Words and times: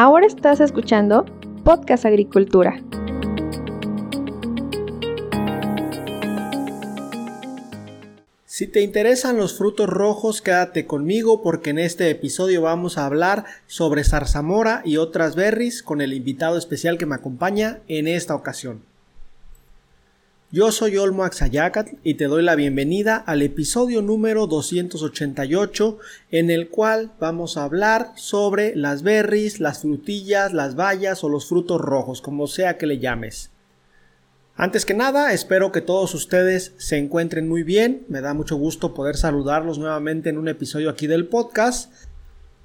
Ahora 0.00 0.28
estás 0.28 0.60
escuchando 0.60 1.24
Podcast 1.64 2.04
Agricultura. 2.04 2.80
Si 8.44 8.68
te 8.68 8.82
interesan 8.82 9.38
los 9.38 9.58
frutos 9.58 9.88
rojos, 9.88 10.40
quédate 10.40 10.86
conmigo 10.86 11.42
porque 11.42 11.70
en 11.70 11.80
este 11.80 12.10
episodio 12.10 12.62
vamos 12.62 12.96
a 12.96 13.06
hablar 13.06 13.44
sobre 13.66 14.04
zarzamora 14.04 14.82
y 14.84 14.98
otras 14.98 15.34
berries 15.34 15.82
con 15.82 16.00
el 16.00 16.12
invitado 16.12 16.56
especial 16.58 16.96
que 16.96 17.06
me 17.06 17.16
acompaña 17.16 17.80
en 17.88 18.06
esta 18.06 18.36
ocasión. 18.36 18.84
Yo 20.50 20.72
soy 20.72 20.96
Olmo 20.96 21.24
Axayacat 21.24 21.88
y 22.04 22.14
te 22.14 22.24
doy 22.24 22.42
la 22.42 22.54
bienvenida 22.54 23.16
al 23.16 23.42
episodio 23.42 24.00
número 24.00 24.46
288 24.46 25.98
en 26.30 26.48
el 26.48 26.70
cual 26.70 27.12
vamos 27.20 27.58
a 27.58 27.64
hablar 27.64 28.12
sobre 28.16 28.74
las 28.74 29.02
berries, 29.02 29.60
las 29.60 29.82
frutillas, 29.82 30.54
las 30.54 30.74
bayas 30.74 31.22
o 31.22 31.28
los 31.28 31.46
frutos 31.46 31.82
rojos, 31.82 32.22
como 32.22 32.46
sea 32.46 32.78
que 32.78 32.86
le 32.86 32.98
llames. 32.98 33.50
Antes 34.56 34.86
que 34.86 34.94
nada, 34.94 35.34
espero 35.34 35.70
que 35.70 35.82
todos 35.82 36.14
ustedes 36.14 36.72
se 36.78 36.96
encuentren 36.96 37.46
muy 37.46 37.62
bien. 37.62 38.06
Me 38.08 38.22
da 38.22 38.32
mucho 38.32 38.56
gusto 38.56 38.94
poder 38.94 39.18
saludarlos 39.18 39.78
nuevamente 39.78 40.30
en 40.30 40.38
un 40.38 40.48
episodio 40.48 40.88
aquí 40.88 41.06
del 41.06 41.26
podcast. 41.26 41.92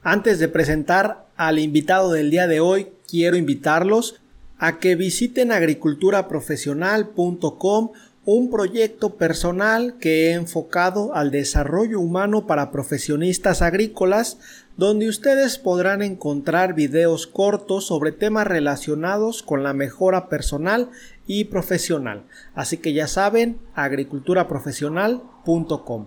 Antes 0.03 0.39
de 0.39 0.47
presentar 0.47 1.25
al 1.35 1.59
invitado 1.59 2.13
del 2.13 2.31
día 2.31 2.47
de 2.47 2.61
hoy, 2.61 2.93
quiero 3.09 3.35
invitarlos 3.35 4.21
a 4.63 4.79
que 4.79 4.95
visiten 4.95 5.51
agriculturaprofesional.com, 5.51 7.91
un 8.23 8.49
proyecto 8.49 9.17
personal 9.17 9.97
que 9.99 10.27
he 10.27 10.31
enfocado 10.31 11.13
al 11.13 11.31
desarrollo 11.31 11.99
humano 11.99 12.47
para 12.47 12.71
profesionistas 12.71 13.61
agrícolas, 13.61 14.37
donde 14.77 15.09
ustedes 15.09 15.57
podrán 15.57 16.01
encontrar 16.01 16.75
videos 16.75 17.27
cortos 17.27 17.87
sobre 17.87 18.13
temas 18.13 18.47
relacionados 18.47 19.43
con 19.43 19.63
la 19.63 19.73
mejora 19.73 20.29
personal 20.29 20.91
y 21.27 21.43
profesional. 21.43 22.23
Así 22.55 22.77
que 22.77 22.93
ya 22.93 23.07
saben, 23.07 23.59
agriculturaprofesional.com. 23.75 26.05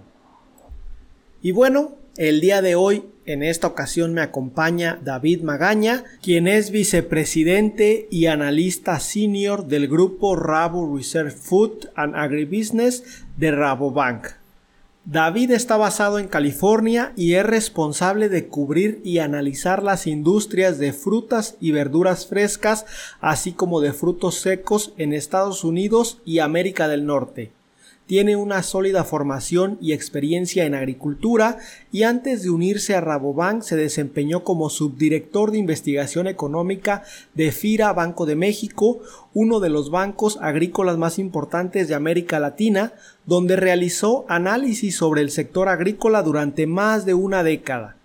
Y 1.43 1.53
bueno, 1.53 1.97
el 2.17 2.41
día 2.41 2.62
de 2.62 2.75
hoy 2.75 3.05
en 3.27 3.43
esta 3.43 3.67
ocasión 3.67 4.15
me 4.15 4.21
acompaña 4.21 4.99
David 5.05 5.43
Magaña, 5.43 6.05
quien 6.23 6.49
es 6.49 6.71
vicepresidente 6.71 8.09
y 8.11 8.27
analista 8.27 8.99
senior 9.01 9.67
del 9.67 9.89
grupo 9.89 10.37
Rabo 10.37 10.97
Reserve 10.97 11.33
Food 11.33 11.89
and 11.95 12.15
Agribusiness 12.15 13.25
de 13.37 13.51
Rabobank. 13.51 14.29
David 15.05 15.53
está 15.53 15.77
basado 15.77 16.19
en 16.19 16.27
California 16.27 17.13
y 17.15 17.35
es 17.35 17.47
responsable 17.47 18.29
de 18.29 18.49
cubrir 18.49 19.01
y 19.05 19.19
analizar 19.19 19.83
las 19.83 20.07
industrias 20.07 20.79
de 20.79 20.93
frutas 20.93 21.57
y 21.61 21.71
verduras 21.71 22.27
frescas, 22.27 22.87
así 23.21 23.53
como 23.53 23.81
de 23.81 23.93
frutos 23.93 24.41
secos 24.41 24.95
en 24.97 25.13
Estados 25.13 25.63
Unidos 25.63 26.21
y 26.25 26.41
América 26.41 26.89
del 26.89 27.07
Norte 27.07 27.56
tiene 28.07 28.37
una 28.37 28.62
sólida 28.62 29.05
formación 29.05 29.79
y 29.81 29.93
experiencia 29.93 30.65
en 30.65 30.75
agricultura 30.75 31.59
y 31.93 32.05
antes 32.05 32.43
de 32.43 32.51
unirse 32.51 32.95
a 32.95 33.01
Rabobank 33.01 33.62
se 33.62 33.77
desempeñó 33.77 34.45
como 34.45 34.71
subdirector 34.71 35.51
de 35.51 35.59
investigación 35.59 36.27
económica 36.29 37.03
de 37.34 37.51
FIRA 37.51 37.93
Banco 37.93 38.25
de 38.27 38.37
México, 38.37 39.01
uno 39.34 39.61
de 39.61 39.71
los 39.71 39.91
bancos 39.91 40.39
agrícolas 40.41 40.97
más 40.99 41.19
importantes 41.19 41.89
de 41.89 41.95
América 41.95 42.39
Latina, 42.39 42.93
donde 43.27 43.57
realizó 43.57 44.25
análisis 44.29 44.97
sobre 44.97 45.21
el 45.21 45.31
sector 45.31 45.69
agrícola 45.69 46.23
durante 46.23 46.67
más 46.67 47.07
de 47.07 47.15
una 47.15 47.43
década. 47.43 47.97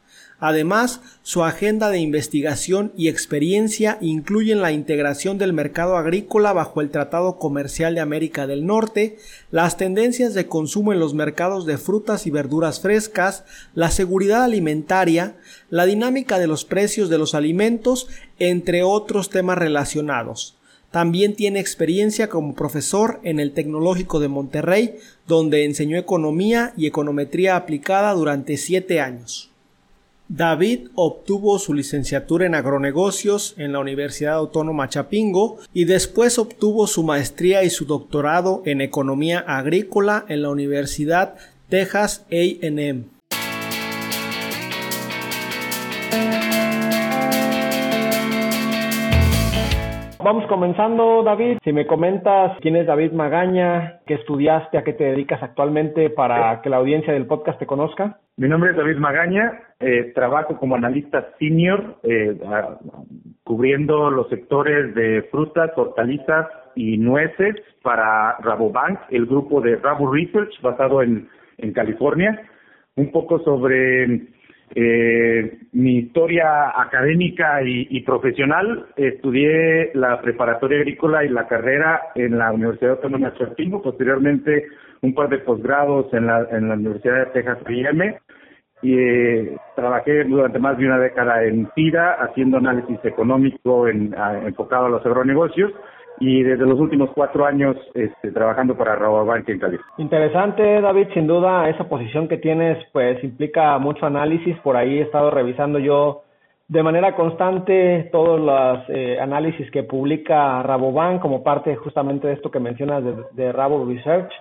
Además, 0.43 1.01
su 1.21 1.43
agenda 1.43 1.91
de 1.91 1.99
investigación 1.99 2.91
y 2.97 3.09
experiencia 3.09 3.99
incluyen 4.01 4.59
la 4.59 4.71
integración 4.71 5.37
del 5.37 5.53
mercado 5.53 5.97
agrícola 5.97 6.51
bajo 6.51 6.81
el 6.81 6.89
Tratado 6.89 7.37
Comercial 7.37 7.93
de 7.93 8.01
América 8.01 8.47
del 8.47 8.65
Norte, 8.65 9.19
las 9.51 9.77
tendencias 9.77 10.33
de 10.33 10.47
consumo 10.47 10.93
en 10.93 10.99
los 10.99 11.13
mercados 11.13 11.67
de 11.67 11.77
frutas 11.77 12.25
y 12.25 12.31
verduras 12.31 12.79
frescas, 12.79 13.43
la 13.75 13.91
seguridad 13.91 14.43
alimentaria, 14.43 15.35
la 15.69 15.85
dinámica 15.85 16.39
de 16.39 16.47
los 16.47 16.65
precios 16.65 17.09
de 17.09 17.19
los 17.19 17.35
alimentos, 17.35 18.07
entre 18.39 18.81
otros 18.81 19.29
temas 19.29 19.59
relacionados. 19.59 20.57
También 20.89 21.35
tiene 21.35 21.59
experiencia 21.59 22.29
como 22.29 22.55
profesor 22.55 23.19
en 23.21 23.39
el 23.39 23.53
Tecnológico 23.53 24.19
de 24.19 24.27
Monterrey, 24.27 24.95
donde 25.27 25.65
enseñó 25.65 25.99
economía 25.99 26.73
y 26.75 26.87
econometría 26.87 27.55
aplicada 27.57 28.11
durante 28.13 28.57
siete 28.57 28.99
años. 28.99 29.50
David 30.33 30.87
obtuvo 30.95 31.59
su 31.59 31.73
licenciatura 31.73 32.45
en 32.45 32.55
agronegocios 32.55 33.53
en 33.57 33.73
la 33.73 33.79
Universidad 33.79 34.35
Autónoma 34.35 34.87
Chapingo 34.87 35.57
y 35.73 35.83
después 35.83 36.39
obtuvo 36.39 36.87
su 36.87 37.03
maestría 37.03 37.65
y 37.65 37.69
su 37.69 37.83
doctorado 37.83 38.63
en 38.65 38.79
economía 38.79 39.39
agrícola 39.39 40.23
en 40.29 40.43
la 40.43 40.49
Universidad 40.49 41.35
Texas 41.67 42.25
AM. 42.31 43.20
Vamos 50.23 50.45
comenzando, 50.45 51.23
David. 51.23 51.57
Si 51.63 51.73
me 51.73 51.87
comentas 51.87 52.55
quién 52.61 52.75
es 52.75 52.85
David 52.85 53.11
Magaña, 53.11 54.01
qué 54.05 54.13
estudiaste, 54.13 54.77
a 54.77 54.83
qué 54.83 54.93
te 54.93 55.05
dedicas 55.05 55.41
actualmente 55.41 56.11
para 56.11 56.61
que 56.61 56.69
la 56.69 56.77
audiencia 56.77 57.11
del 57.11 57.25
podcast 57.25 57.57
te 57.57 57.65
conozca. 57.65 58.19
Mi 58.37 58.47
nombre 58.47 58.69
es 58.69 58.77
David 58.77 58.97
Magaña, 58.97 59.59
eh, 59.79 60.11
trabajo 60.13 60.57
como 60.57 60.75
analista 60.75 61.27
senior, 61.39 61.97
eh, 62.03 62.37
cubriendo 63.43 64.11
los 64.11 64.29
sectores 64.29 64.93
de 64.93 65.23
frutas, 65.31 65.71
hortalizas 65.75 66.47
y 66.75 66.99
nueces 66.99 67.55
para 67.81 68.37
Rabobank, 68.41 68.99
el 69.09 69.25
grupo 69.25 69.59
de 69.59 69.77
Rabo 69.77 70.11
Research 70.13 70.61
basado 70.61 71.01
en, 71.01 71.29
en 71.57 71.73
California. 71.73 72.39
Un 72.95 73.11
poco 73.11 73.39
sobre 73.39 74.27
eh, 74.73 75.59
mi 75.73 75.97
historia 75.97 76.79
académica 76.79 77.61
y, 77.63 77.99
profesional, 78.01 78.87
estudié 78.95 79.91
la 79.93 80.21
preparatoria 80.21 80.79
agrícola 80.79 81.25
y 81.25 81.29
la 81.29 81.47
carrera 81.47 82.01
en 82.15 82.37
la 82.37 82.51
Universidad 82.51 82.91
Autónoma 82.91 83.31
de 83.31 83.37
Chapingo, 83.37 83.81
posteriormente 83.81 84.67
un 85.01 85.13
par 85.13 85.29
de 85.29 85.39
posgrados 85.39 86.13
en 86.13 86.27
la, 86.27 86.47
en 86.51 86.69
la 86.69 86.75
Universidad 86.75 87.25
de 87.25 87.25
Texas 87.31 87.57
A&M 87.65 88.19
y 88.81 88.97
eh, 88.97 89.57
trabajé 89.75 90.23
durante 90.23 90.59
más 90.59 90.77
de 90.77 90.85
una 90.85 90.97
década 90.97 91.43
en 91.43 91.69
FIRA 91.71 92.13
haciendo 92.13 92.57
análisis 92.57 92.99
económico 93.03 93.87
en, 93.87 94.15
enfocado 94.45 94.85
a 94.85 94.89
los 94.89 95.05
agronegocios 95.05 95.71
y 96.21 96.43
desde 96.43 96.67
los 96.67 96.79
últimos 96.79 97.09
cuatro 97.15 97.45
años 97.45 97.75
este, 97.95 98.31
trabajando 98.31 98.77
para 98.77 98.95
Rabobank 98.95 99.49
en 99.49 99.59
Cali. 99.59 99.77
Interesante, 99.97 100.79
David, 100.79 101.07
sin 101.15 101.25
duda 101.25 101.67
esa 101.67 101.89
posición 101.89 102.27
que 102.27 102.37
tienes 102.37 102.77
pues 102.93 103.21
implica 103.23 103.77
mucho 103.79 104.05
análisis, 104.05 104.55
por 104.59 104.77
ahí 104.77 104.99
he 104.99 105.01
estado 105.01 105.31
revisando 105.31 105.79
yo 105.79 106.21
de 106.67 106.83
manera 106.83 107.15
constante 107.15 108.07
todos 108.11 108.39
los 108.39 108.89
eh, 108.89 109.19
análisis 109.19 109.69
que 109.71 109.83
publica 109.83 110.61
Rabobank 110.61 111.21
como 111.21 111.43
parte 111.43 111.75
justamente 111.75 112.27
de 112.27 112.33
esto 112.33 112.51
que 112.51 112.59
mencionas 112.59 113.03
de, 113.03 113.15
de 113.31 113.51
Rabo 113.51 113.83
Research. 113.83 114.31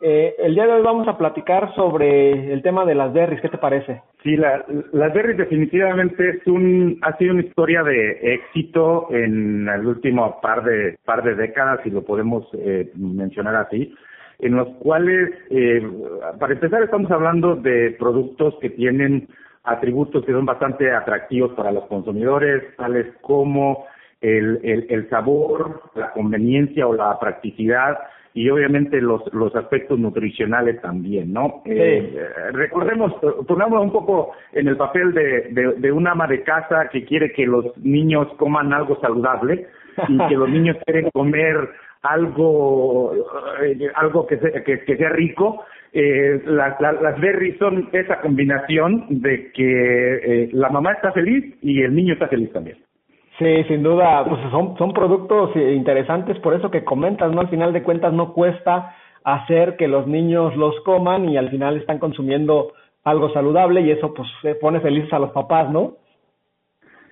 Eh, 0.00 0.34
el 0.38 0.54
día 0.54 0.66
de 0.66 0.72
hoy 0.72 0.82
vamos 0.82 1.08
a 1.08 1.16
platicar 1.16 1.74
sobre 1.74 2.52
el 2.52 2.62
tema 2.62 2.84
de 2.84 2.94
las 2.94 3.14
berries, 3.14 3.40
¿qué 3.40 3.48
te 3.48 3.56
parece? 3.56 4.02
Sí, 4.22 4.36
la, 4.36 4.62
las 4.92 5.14
berries 5.14 5.38
definitivamente 5.38 6.28
es 6.28 6.46
un, 6.46 6.98
ha 7.00 7.16
sido 7.16 7.32
una 7.32 7.42
historia 7.42 7.82
de 7.82 8.34
éxito 8.34 9.08
en 9.10 9.66
el 9.66 9.86
último 9.86 10.38
par 10.42 10.64
de, 10.64 10.98
par 11.06 11.22
de 11.22 11.34
décadas, 11.34 11.80
si 11.82 11.90
lo 11.90 12.02
podemos 12.02 12.46
eh, 12.58 12.92
mencionar 12.94 13.56
así, 13.56 13.94
en 14.38 14.56
los 14.56 14.68
cuales, 14.80 15.30
eh, 15.48 15.82
para 16.38 16.52
empezar, 16.52 16.82
estamos 16.82 17.10
hablando 17.10 17.56
de 17.56 17.96
productos 17.98 18.54
que 18.60 18.68
tienen 18.68 19.28
atributos 19.64 20.26
que 20.26 20.32
son 20.32 20.44
bastante 20.44 20.92
atractivos 20.92 21.52
para 21.52 21.72
los 21.72 21.86
consumidores, 21.86 22.76
tales 22.76 23.06
como 23.22 23.86
el, 24.20 24.60
el, 24.62 24.86
el 24.90 25.08
sabor, 25.08 25.84
la 25.94 26.12
conveniencia 26.12 26.86
o 26.86 26.94
la 26.94 27.18
practicidad, 27.18 27.96
y 28.36 28.50
obviamente 28.50 29.00
los, 29.00 29.22
los 29.32 29.56
aspectos 29.56 29.98
nutricionales 29.98 30.78
también, 30.82 31.32
¿no? 31.32 31.62
Eh, 31.64 32.20
recordemos, 32.52 33.14
pongamos 33.48 33.82
un 33.82 33.90
poco 33.90 34.32
en 34.52 34.68
el 34.68 34.76
papel 34.76 35.14
de, 35.14 35.74
de, 35.78 35.90
un 35.90 36.06
ama 36.06 36.26
de 36.26 36.42
casa 36.42 36.90
que 36.92 37.06
quiere 37.06 37.32
que 37.32 37.46
los 37.46 37.74
niños 37.78 38.28
coman 38.36 38.74
algo 38.74 39.00
saludable 39.00 39.66
y 40.06 40.18
que 40.28 40.34
los 40.34 40.50
niños 40.50 40.76
quieren 40.84 41.08
comer 41.12 41.70
algo 42.02 43.14
eh, 43.62 43.88
algo 43.94 44.26
que 44.26 44.36
sea, 44.36 44.62
que, 44.62 44.84
sea 44.84 45.08
rico 45.08 45.64
eh, 45.94 46.42
las 46.44 47.18
berries 47.18 47.56
son 47.58 47.88
esa 47.92 48.20
combinación 48.20 49.06
de 49.08 49.50
que 49.52 50.42
eh, 50.42 50.50
la 50.52 50.68
mamá 50.68 50.92
está 50.92 51.10
feliz 51.12 51.56
y 51.62 51.80
el 51.80 51.94
niño 51.94 52.12
está 52.12 52.28
feliz 52.28 52.52
también 52.52 52.76
Sí, 53.38 53.64
sin 53.64 53.82
duda, 53.82 54.24
pues 54.24 54.40
son, 54.50 54.76
son 54.78 54.92
productos 54.92 55.54
interesantes, 55.56 56.38
por 56.38 56.54
eso 56.54 56.70
que 56.70 56.84
comentas, 56.84 57.30
¿no? 57.32 57.40
Al 57.40 57.48
final 57.48 57.72
de 57.72 57.82
cuentas 57.82 58.12
no 58.12 58.32
cuesta 58.32 58.94
hacer 59.24 59.76
que 59.76 59.88
los 59.88 60.06
niños 60.06 60.56
los 60.56 60.80
coman 60.80 61.28
y 61.28 61.36
al 61.36 61.50
final 61.50 61.76
están 61.76 61.98
consumiendo 61.98 62.72
algo 63.04 63.30
saludable 63.32 63.82
y 63.82 63.90
eso 63.90 64.14
pues 64.14 64.28
pone 64.60 64.80
felices 64.80 65.12
a 65.12 65.18
los 65.18 65.32
papás, 65.32 65.70
¿no? 65.70 65.96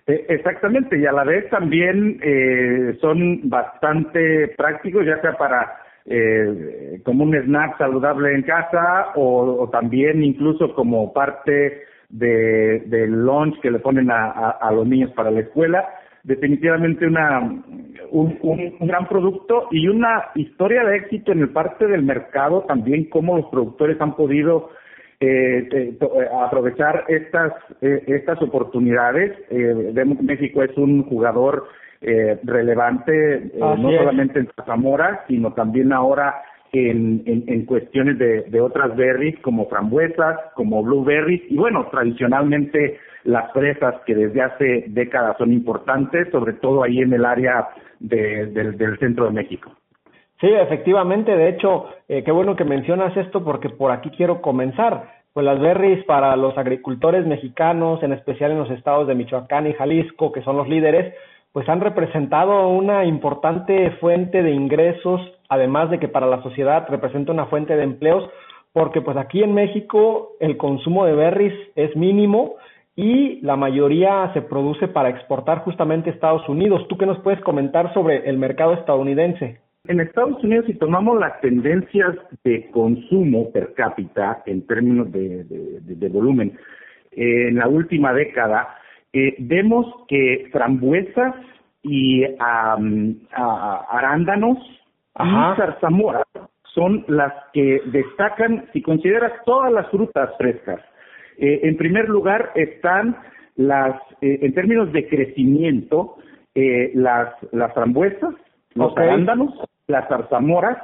Eh, 0.06 0.26
exactamente, 0.28 0.98
y 0.98 1.06
a 1.06 1.12
la 1.12 1.24
vez 1.24 1.48
también 1.50 2.18
eh, 2.22 2.96
son 3.00 3.48
bastante 3.48 4.48
prácticos, 4.56 5.06
ya 5.06 5.20
sea 5.20 5.36
para 5.36 5.76
eh, 6.04 7.00
como 7.04 7.24
un 7.24 7.34
snack 7.34 7.78
saludable 7.78 8.34
en 8.34 8.42
casa 8.42 9.12
o, 9.14 9.68
también 9.72 10.22
incluso 10.22 10.74
como 10.74 11.12
parte 11.12 11.82
de, 12.10 12.80
del 12.86 13.24
lunch 13.24 13.58
que 13.60 13.70
le 13.70 13.78
ponen 13.78 14.10
a, 14.10 14.50
a, 14.50 14.70
los 14.72 14.86
niños 14.86 15.10
para 15.12 15.30
la 15.30 15.40
escuela. 15.40 15.88
Definitivamente 16.24 17.06
una, 17.06 17.38
un, 18.10 18.38
un, 18.40 18.88
gran 18.88 19.06
producto 19.06 19.68
y 19.70 19.88
una 19.88 20.30
historia 20.34 20.82
de 20.82 20.96
éxito 20.96 21.32
en 21.32 21.40
el 21.40 21.50
parte 21.50 21.86
del 21.86 22.02
mercado 22.02 22.62
también, 22.62 23.10
cómo 23.10 23.36
los 23.36 23.46
productores 23.50 24.00
han 24.00 24.16
podido 24.16 24.70
eh, 25.20 25.68
eh, 25.70 25.98
aprovechar 26.46 27.04
estas 27.08 27.52
eh, 27.82 28.04
estas 28.06 28.40
oportunidades. 28.40 29.32
Eh, 29.50 29.92
México 30.22 30.62
es 30.62 30.74
un 30.78 31.02
jugador 31.04 31.66
eh, 32.00 32.40
relevante 32.42 33.52
no 33.58 33.90
solamente 33.92 34.40
en 34.40 34.48
Zamora, 34.64 35.24
sino 35.28 35.52
también 35.52 35.92
ahora 35.92 36.42
en, 36.74 37.22
en, 37.26 37.44
en 37.46 37.64
cuestiones 37.64 38.18
de, 38.18 38.60
otras 38.60 38.96
berries 38.96 39.38
como 39.40 39.68
frambuesas, 39.68 40.38
como 40.54 40.82
blueberries 40.82 41.42
y 41.50 41.56
bueno, 41.56 41.86
tradicionalmente 41.90 42.98
las 43.24 43.52
fresas 43.52 43.96
que 44.06 44.14
desde 44.14 44.42
hace 44.42 44.84
décadas 44.88 45.36
son 45.38 45.52
importantes, 45.52 46.28
sobre 46.30 46.54
todo 46.54 46.82
ahí 46.82 47.00
en 47.00 47.12
el 47.12 47.24
área 47.24 47.68
de, 48.00 48.46
del 48.46 48.98
centro 48.98 49.26
de 49.26 49.32
México. 49.32 49.70
Sí, 50.40 50.48
efectivamente. 50.48 51.34
De 51.36 51.48
hecho, 51.48 51.86
eh, 52.08 52.22
qué 52.24 52.32
bueno 52.32 52.56
que 52.56 52.64
mencionas 52.64 53.16
esto 53.16 53.44
porque 53.44 53.70
por 53.70 53.92
aquí 53.92 54.10
quiero 54.10 54.42
comenzar. 54.42 55.24
Pues 55.32 55.46
las 55.46 55.58
berries 55.58 56.04
para 56.04 56.36
los 56.36 56.56
agricultores 56.58 57.26
mexicanos, 57.26 58.02
en 58.02 58.12
especial 58.12 58.52
en 58.52 58.58
los 58.58 58.70
estados 58.70 59.08
de 59.08 59.14
Michoacán 59.14 59.66
y 59.66 59.72
Jalisco, 59.72 60.32
que 60.32 60.42
son 60.42 60.56
los 60.56 60.68
líderes, 60.68 61.14
pues 61.52 61.68
han 61.68 61.80
representado 61.80 62.68
una 62.68 63.04
importante 63.04 63.92
fuente 64.00 64.42
de 64.42 64.50
ingresos, 64.50 65.20
además 65.48 65.90
de 65.90 65.98
que 65.98 66.08
para 66.08 66.26
la 66.26 66.42
sociedad 66.42 66.86
representa 66.88 67.32
una 67.32 67.46
fuente 67.46 67.76
de 67.76 67.84
empleos, 67.84 68.28
porque 68.72 69.00
pues 69.00 69.16
aquí 69.16 69.42
en 69.42 69.54
México 69.54 70.32
el 70.40 70.56
consumo 70.56 71.06
de 71.06 71.14
berries 71.14 71.54
es 71.76 71.94
mínimo 71.96 72.56
y 72.96 73.40
la 73.40 73.56
mayoría 73.56 74.30
se 74.34 74.42
produce 74.42 74.88
para 74.88 75.08
exportar 75.08 75.64
justamente 75.64 76.10
a 76.10 76.12
Estados 76.12 76.48
Unidos. 76.48 76.86
¿Tú 76.88 76.96
qué 76.96 77.06
nos 77.06 77.20
puedes 77.20 77.40
comentar 77.40 77.92
sobre 77.94 78.28
el 78.28 78.38
mercado 78.38 78.74
estadounidense? 78.74 79.60
En 79.86 80.00
Estados 80.00 80.42
Unidos, 80.42 80.64
si 80.66 80.74
tomamos 80.74 81.20
las 81.20 81.40
tendencias 81.40 82.16
de 82.42 82.70
consumo 82.70 83.50
per 83.52 83.74
cápita 83.74 84.42
en 84.46 84.66
términos 84.66 85.12
de, 85.12 86.08
volumen, 86.10 86.56
eh, 87.12 87.48
en 87.48 87.56
la 87.56 87.68
última 87.68 88.14
década, 88.14 88.76
eh, 89.12 89.34
vemos 89.38 89.86
que 90.08 90.48
frambuesas 90.50 91.34
y 91.82 92.24
arándanos 93.90 94.58
y 95.18 95.56
zarzamoras 95.56 96.26
son 96.74 97.04
las 97.06 97.32
que 97.52 97.80
destacan 97.86 98.66
si 98.72 98.82
consideras 98.82 99.32
todas 99.44 99.72
las 99.72 99.88
frutas 99.90 100.30
frescas. 100.38 100.80
Eh, 101.38 101.60
en 101.62 101.76
primer 101.76 102.08
lugar 102.08 102.50
están 102.54 103.16
las, 103.56 104.00
en 104.20 104.52
términos 104.54 104.92
de 104.92 105.08
crecimiento, 105.08 106.16
las, 106.54 107.30
las 107.52 107.72
frambuesas, 107.74 108.34
los 108.74 108.96
arándanos 108.96 109.54
las 109.86 110.08
zarzamoras 110.08 110.78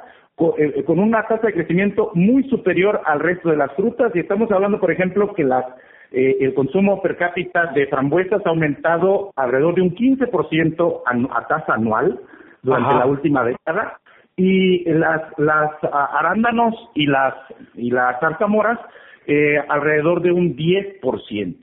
eh, 0.57 0.85
con, 0.85 0.99
una 0.99 1.27
tasa 1.27 1.49
de 1.49 1.53
crecimiento 1.53 2.13
muy 2.15 2.45
superior 2.49 3.03
al 3.05 3.21
resto 3.21 3.51
de 3.51 3.57
las 3.57 3.73
frutas. 3.75 4.11
Y 4.15 4.21
estamos 4.21 4.51
hablando, 4.51 4.81
por 4.81 4.91
ejemplo, 4.91 5.35
que 5.35 5.45
las 5.45 5.65
eh, 6.13 6.39
el 6.41 6.55
consumo 6.55 7.03
per 7.03 7.17
cápita 7.17 7.67
de 7.75 7.87
frambuesas 7.87 8.45
ha 8.45 8.49
aumentado 8.49 9.33
alrededor 9.37 9.75
de 9.75 9.83
un 9.83 9.95
15% 9.95 11.03
a, 11.07 11.39
a 11.39 11.47
tasa 11.47 11.75
anual 11.75 12.19
durante 12.63 12.95
la 12.95 13.07
última 13.07 13.45
década 13.45 13.99
y 14.41 14.85
las 14.85 15.21
las 15.37 15.71
arándanos 15.93 16.75
y 16.95 17.05
las 17.07 17.35
y 17.75 17.91
las 17.91 18.19
zarzamoras 18.21 18.79
eh, 19.27 19.59
alrededor 19.69 20.23
de 20.23 20.33
un 20.33 20.57
10%. 20.57 21.57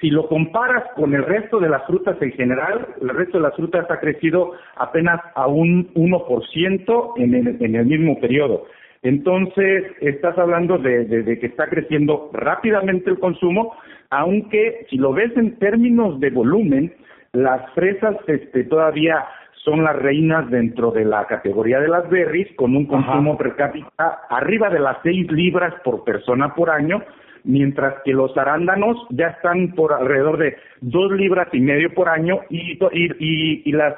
Si 0.00 0.08
lo 0.10 0.26
comparas 0.26 0.84
con 0.96 1.14
el 1.14 1.22
resto 1.22 1.60
de 1.60 1.68
las 1.68 1.84
frutas 1.86 2.16
en 2.22 2.32
general, 2.32 2.86
el 3.00 3.10
resto 3.10 3.38
de 3.38 3.44
las 3.44 3.54
frutas 3.54 3.90
ha 3.90 4.00
crecido 4.00 4.52
apenas 4.76 5.20
a 5.34 5.46
un 5.46 5.92
1% 5.94 7.12
en 7.16 7.34
el, 7.34 7.62
en 7.62 7.76
el 7.76 7.86
mismo 7.86 8.18
periodo. 8.18 8.64
Entonces, 9.02 9.84
estás 10.00 10.36
hablando 10.38 10.78
de, 10.78 11.04
de, 11.04 11.38
que 11.38 11.46
está 11.46 11.66
creciendo 11.66 12.30
rápidamente 12.32 13.10
el 13.10 13.18
consumo, 13.18 13.74
aunque 14.08 14.86
si 14.88 14.96
lo 14.96 15.12
ves 15.12 15.36
en 15.36 15.58
términos 15.58 16.18
de 16.20 16.30
volumen, 16.30 16.94
las 17.32 17.70
fresas 17.74 18.16
este, 18.26 18.64
todavía 18.64 19.24
son 19.64 19.82
las 19.82 19.96
reinas 19.96 20.50
dentro 20.50 20.90
de 20.90 21.04
la 21.04 21.26
categoría 21.26 21.80
de 21.80 21.88
las 21.88 22.08
berries, 22.10 22.54
con 22.54 22.76
un 22.76 22.86
consumo 22.86 23.36
per 23.38 23.56
cápita 23.56 24.20
arriba 24.28 24.68
de 24.68 24.78
las 24.78 24.98
6 25.02 25.32
libras 25.32 25.72
por 25.82 26.04
persona 26.04 26.54
por 26.54 26.68
año, 26.68 27.02
mientras 27.44 27.94
que 28.04 28.12
los 28.12 28.36
arándanos 28.36 28.96
ya 29.10 29.28
están 29.28 29.74
por 29.74 29.94
alrededor 29.94 30.36
de 30.36 30.56
dos 30.82 31.12
libras 31.12 31.48
y 31.52 31.60
medio 31.60 31.92
por 31.94 32.08
año 32.08 32.40
y, 32.50 32.78
y, 32.92 33.62
y, 33.64 33.72
las 33.72 33.94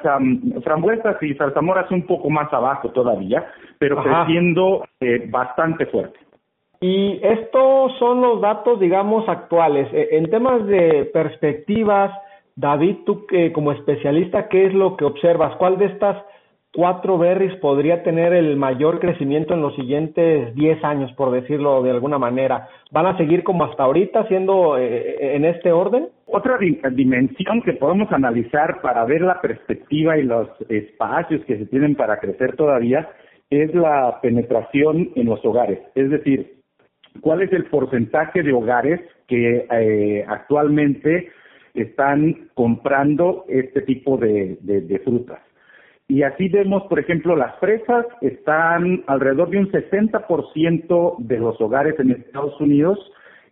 frambuesas 0.63 1.21
y 1.21 1.33
zarzamoras 1.33 1.91
un 1.91 2.05
poco 2.05 2.29
más 2.29 2.51
abajo 2.53 2.89
todavía, 2.91 3.45
pero 3.77 4.01
creciendo 4.01 4.85
eh, 5.01 5.27
bastante 5.29 5.85
fuerte. 5.87 6.17
Y 6.79 7.19
estos 7.23 7.97
son 7.97 8.21
los 8.21 8.39
datos, 8.39 8.79
digamos, 8.79 9.27
actuales. 9.27 9.91
E, 9.91 10.15
en 10.17 10.29
temas 10.29 10.65
de 10.67 11.09
perspectivas, 11.11 12.11
David, 12.57 12.97
tú 13.05 13.27
que 13.27 13.53
como 13.53 13.71
especialista, 13.71 14.49
¿qué 14.49 14.65
es 14.65 14.73
lo 14.73 14.97
que 14.97 15.05
observas? 15.05 15.55
¿Cuál 15.57 15.77
de 15.77 15.85
estas 15.85 16.17
cuatro 16.73 17.19
berries 17.19 17.55
podría 17.57 18.01
tener 18.01 18.33
el 18.33 18.57
mayor 18.57 18.99
crecimiento 18.99 19.53
en 19.53 19.61
los 19.61 19.75
siguientes 19.75 20.55
10 20.55 20.83
años, 20.83 21.11
por 21.13 21.31
decirlo 21.31 21.83
de 21.83 21.91
alguna 21.91 22.17
manera? 22.17 22.67
¿Van 22.91 23.05
a 23.05 23.15
seguir 23.15 23.43
como 23.43 23.63
hasta 23.63 23.83
ahorita, 23.83 24.27
siendo 24.27 24.75
eh, 24.75 25.35
en 25.35 25.45
este 25.45 25.71
orden? 25.71 26.09
Otra 26.25 26.57
dimensión 26.57 27.61
que 27.61 27.73
podemos 27.73 28.11
analizar 28.11 28.81
para 28.81 29.05
ver 29.05 29.21
la 29.21 29.39
perspectiva 29.39 30.17
y 30.17 30.23
los 30.23 30.49
espacios 30.67 31.45
que 31.45 31.59
se 31.59 31.67
tienen 31.67 31.93
para 31.93 32.19
crecer 32.19 32.55
todavía 32.55 33.07
es 33.51 33.73
la 33.75 34.19
penetración 34.19 35.11
en 35.15 35.27
los 35.27 35.45
hogares. 35.45 35.79
Es 35.93 36.09
decir, 36.09 36.55
¿cuál 37.21 37.43
es 37.43 37.53
el 37.53 37.65
porcentaje 37.65 38.41
de 38.41 38.51
hogares 38.51 38.99
que 39.27 39.67
eh, 39.69 40.25
actualmente 40.27 41.29
están 41.81 42.49
comprando 42.53 43.45
este 43.47 43.81
tipo 43.81 44.17
de 44.17 45.01
frutas? 45.03 45.39
Y 46.09 46.23
así 46.23 46.47
vemos, 46.47 46.83
por 46.83 46.99
ejemplo, 46.99 47.35
las 47.35 47.59
fresas 47.59 48.05
están 48.21 49.03
alrededor 49.07 49.49
de 49.49 49.59
un 49.59 49.71
60% 49.71 51.15
de 51.19 51.37
los 51.37 51.59
hogares 51.59 51.99
en 51.99 52.11
Estados 52.11 52.59
Unidos 52.61 52.97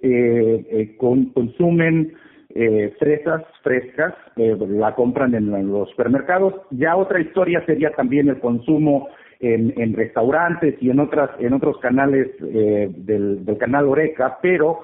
eh, 0.02 0.66
eh, 0.70 0.98
consumen 0.98 2.14
eh, 2.54 2.94
fresas 3.00 3.44
frescas, 3.64 4.14
la 4.36 4.94
compran 4.94 5.34
en, 5.34 5.50
los 5.72 5.90
supermercados. 5.90 6.54
Ya 6.72 6.96
otra 6.96 7.20
historia 7.20 7.66
sería 7.66 7.92
también 7.92 8.30
el 8.30 8.40
consumo 8.40 9.10
en, 9.40 9.94
restaurantes 9.94 10.76
y 10.82 10.90
en 10.90 11.00
otras 11.00 11.32
en 11.40 11.54
otros 11.54 11.78
canales 11.80 12.30
del, 12.40 13.44
del, 13.46 13.58
canal 13.58 13.86
Oreca, 13.86 14.38
pero 14.42 14.82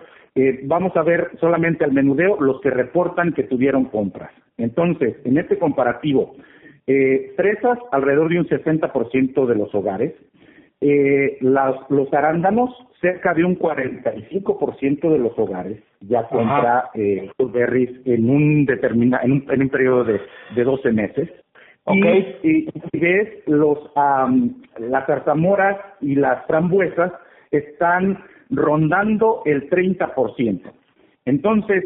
vamos 0.63 0.95
a 0.95 1.03
ver 1.03 1.31
solamente 1.39 1.83
al 1.83 1.91
menudeo 1.91 2.39
los 2.39 2.61
que 2.61 2.69
reportan 2.69 3.33
que 3.33 3.43
tuvieron 3.43 3.85
compras. 3.85 4.31
Entonces, 4.57 5.17
en 5.25 5.37
este 5.37 5.57
comparativo 5.57 6.35
eh, 6.87 7.33
fresas, 7.35 7.77
alrededor 7.91 8.29
de 8.29 8.39
un 8.39 8.47
60% 8.47 9.45
de 9.45 9.55
los 9.55 9.73
hogares. 9.73 10.13
Eh, 10.83 11.37
los 11.41 12.11
arándanos, 12.11 12.71
cerca 12.99 13.35
de 13.35 13.43
un 13.43 13.57
45% 13.57 15.11
de 15.11 15.19
los 15.19 15.37
hogares 15.37 15.79
ya 16.01 16.27
compra 16.27 16.89
eh, 16.95 17.29
los 17.37 17.51
berries 17.51 17.91
en 18.05 18.27
un 18.27 18.65
determina, 18.65 19.21
en 19.23 19.31
un, 19.33 19.45
en 19.47 19.61
un 19.61 19.69
periodo 19.69 20.03
de, 20.03 20.19
de 20.55 20.63
12 20.63 20.91
meses. 20.91 21.29
Okay. 21.83 22.37
Y, 22.43 22.69
y, 22.93 22.99
ves 22.99 23.29
los 23.47 23.77
las 24.77 25.05
zarzamoras 25.05 25.77
y 25.99 26.15
las 26.15 26.45
frambuesas 26.45 27.11
están 27.51 28.23
rondando 28.51 29.41
el 29.45 29.69
30%. 29.69 30.61
Entonces, 31.25 31.85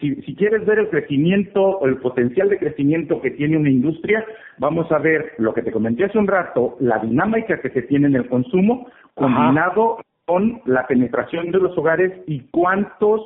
si, 0.00 0.36
quieres 0.36 0.64
ver 0.64 0.78
el 0.78 0.88
crecimiento 0.88 1.60
o 1.60 1.86
el 1.86 1.96
potencial 1.96 2.48
de 2.48 2.58
crecimiento 2.58 3.20
que 3.20 3.32
tiene 3.32 3.56
una 3.56 3.70
industria, 3.70 4.24
vamos 4.58 4.90
a 4.92 4.98
ver 4.98 5.32
lo 5.38 5.52
que 5.54 5.62
te 5.62 5.72
comenté 5.72 6.04
hace 6.04 6.18
un 6.18 6.28
rato, 6.28 6.76
la 6.78 6.98
dinámica 6.98 7.60
que 7.60 7.70
se 7.70 7.82
tiene 7.82 8.06
en 8.06 8.14
el 8.14 8.28
consumo, 8.28 8.88
combinado 9.14 9.98
con 10.24 10.60
la 10.66 10.86
penetración 10.86 11.50
de 11.50 11.58
los 11.58 11.76
hogares 11.76 12.12
y 12.26 12.40
cuántos 12.50 13.20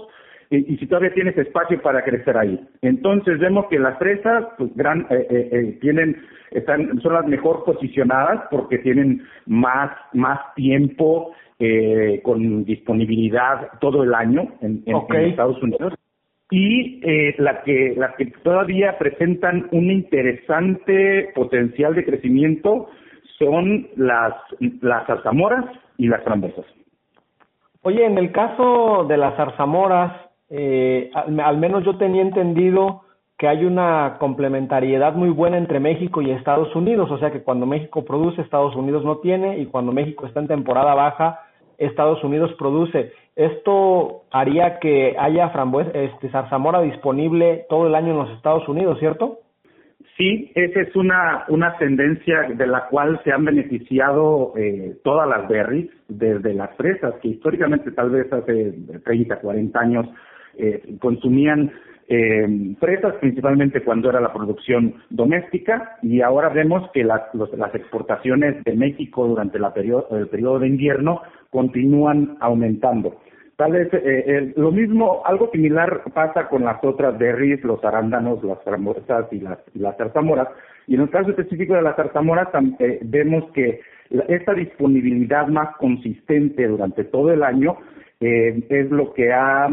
y, 0.51 0.77
si 0.77 0.87
todavía 0.87 1.15
tienes 1.15 1.39
espacio 1.39 1.81
para 1.81 2.03
crecer 2.03 2.37
ahí. 2.37 2.61
Entonces 2.83 3.39
vemos 3.39 3.67
que 3.71 3.79
las 3.79 3.97
fresas 3.99 4.47
pues, 4.59 4.75
gran, 4.75 5.07
eh, 5.11 5.27
eh, 5.31 5.49
eh, 5.53 5.79
tienen 5.81 6.17
están 6.51 7.01
son 7.01 7.15
las 7.15 7.27
mejor 7.27 7.65
posicionadas 7.65 8.43
porque 8.51 8.79
tienen 8.79 9.23
más 9.47 9.93
más 10.13 10.41
tiempo 10.57 11.33
eh, 11.61 12.21
con 12.25 12.65
disponibilidad 12.65 13.69
todo 13.81 14.03
el 14.03 14.15
año 14.15 14.49
en, 14.61 14.83
Estados 14.87 15.63
Unidos. 15.63 15.95
y 16.51 17.01
eh, 17.05 17.37
la 17.39 17.63
que 17.63 17.95
las 17.97 18.17
que 18.17 18.27
todavía 18.43 18.99
presentan 18.99 19.69
un 19.71 19.91
interesante 19.91 21.31
potencial 21.35 21.95
de 21.95 22.05
crecimiento 22.05 22.89
son 23.39 23.89
las 23.97 24.35
las 24.81 25.07
zarzamoras 25.07 25.67
y 25.97 26.09
las 26.09 26.25
frambuesas. 26.25 26.65
Oye, 27.83 28.05
en 28.05 28.19
el 28.19 28.33
caso 28.33 29.05
de 29.09 29.17
las 29.17 29.37
zarzamoras, 29.37 30.30
eh, 30.51 31.11
al, 31.15 31.59
menos 31.59 31.85
yo 31.85 31.97
tenía 31.97 32.23
entendido 32.23 33.03
que 33.39 33.49
hay 33.49 33.65
una 33.65 34.17
complementariedad 34.19 35.15
muy 35.15 35.31
buena 35.31 35.57
entre 35.57 35.81
México 35.81 36.21
y 36.21 36.31
Estados 36.31 36.75
Unidos, 36.75 37.11
o 37.11 37.19
sea 37.19 37.31
que 37.31 37.43
cuando 37.43 37.65
México 37.65 38.05
produce, 38.05 38.43
Estados 38.43 38.77
Unidos 38.77 39.05
no 39.05 39.19
tiene, 39.19 39.59
y 39.59 39.67
cuando 39.67 39.93
México 39.93 40.27
está 40.27 40.41
en 40.41 40.49
temporada 40.49 40.95
baja, 40.95 41.41
Estados 41.79 42.23
Unidos 42.23 42.53
produce. 42.59 43.13
Esto 43.37 44.25
haría 44.31 44.79
que 44.81 45.17
haya 45.19 45.49
frambuesa, 45.51 45.91
este, 45.93 46.29
zarzamora 46.29 46.83
disponible 46.83 47.65
todo 47.71 47.87
el 47.87 47.95
año 47.95 48.11
en 48.11 48.19
los 48.19 48.31
Estados 48.33 48.69
Unidos, 48.69 48.99
¿cierto? 48.99 49.39
Sí, 50.19 50.53
esa 50.55 50.81
es 50.81 50.95
una, 50.97 51.45
una 51.49 51.79
tendencia 51.79 52.43
de 52.55 52.67
la 52.67 52.89
cual 52.89 53.19
se 53.25 53.33
han 53.33 53.47
beneficiado 53.47 54.53
eh, 54.57 54.99
todas 55.03 55.27
las 55.27 55.49
berries, 55.49 55.89
desde 56.09 56.53
las 56.53 56.77
fresas, 56.77 57.15
que 57.23 57.29
históricamente 57.29 57.93
tal 57.93 58.11
vez 58.11 58.31
hace 58.31 58.75
30, 59.03 59.37
40 59.41 59.81
años 59.81 60.07
eh, 60.57 60.97
consumían 61.01 61.73
eh, 62.09 62.75
fresas 62.81 63.15
principalmente 63.21 63.83
cuando 63.83 64.11
era 64.11 64.21
la 64.21 64.33
producción 64.33 64.95
doméstica 65.11 65.97
y 66.03 66.21
ahora 66.23 66.49
vemos 66.49 66.91
que 66.93 67.05
las, 67.05 67.23
las 67.35 67.75
exportaciones 67.75 68.65
de 68.65 68.75
México 68.75 69.27
durante 69.27 69.61
la 69.61 69.73
el 70.11 70.29
periodo 70.29 70.59
de 70.59 70.67
invierno 70.67 71.23
continúan 71.51 72.37
aumentando. 72.41 73.21
Tal 73.61 73.73
vez 73.73 73.93
eh, 73.93 74.01
eh, 74.03 74.53
lo 74.57 74.73
mismo, 74.73 75.21
algo 75.27 75.51
similar 75.53 76.03
pasa 76.15 76.49
con 76.49 76.65
las 76.65 76.83
otras 76.83 77.19
berries, 77.19 77.63
los 77.63 77.85
arándanos, 77.85 78.43
las 78.43 78.59
frambuesas 78.65 79.27
y 79.33 79.41
las, 79.41 79.59
y 79.75 79.81
las 79.81 79.99
zarzamoras. 79.99 80.49
Y 80.87 80.95
en 80.95 81.03
el 81.03 81.11
caso 81.11 81.29
específico 81.29 81.75
de 81.75 81.83
las 81.83 81.95
zarzamoras 81.95 82.49
eh, 82.79 83.01
vemos 83.03 83.45
que 83.53 83.83
esta 84.29 84.55
disponibilidad 84.55 85.47
más 85.49 85.77
consistente 85.77 86.67
durante 86.67 87.05
todo 87.05 87.33
el 87.33 87.43
año 87.43 87.77
es 88.21 88.91
lo 88.91 89.15
que 89.15 89.33
ha 89.33 89.69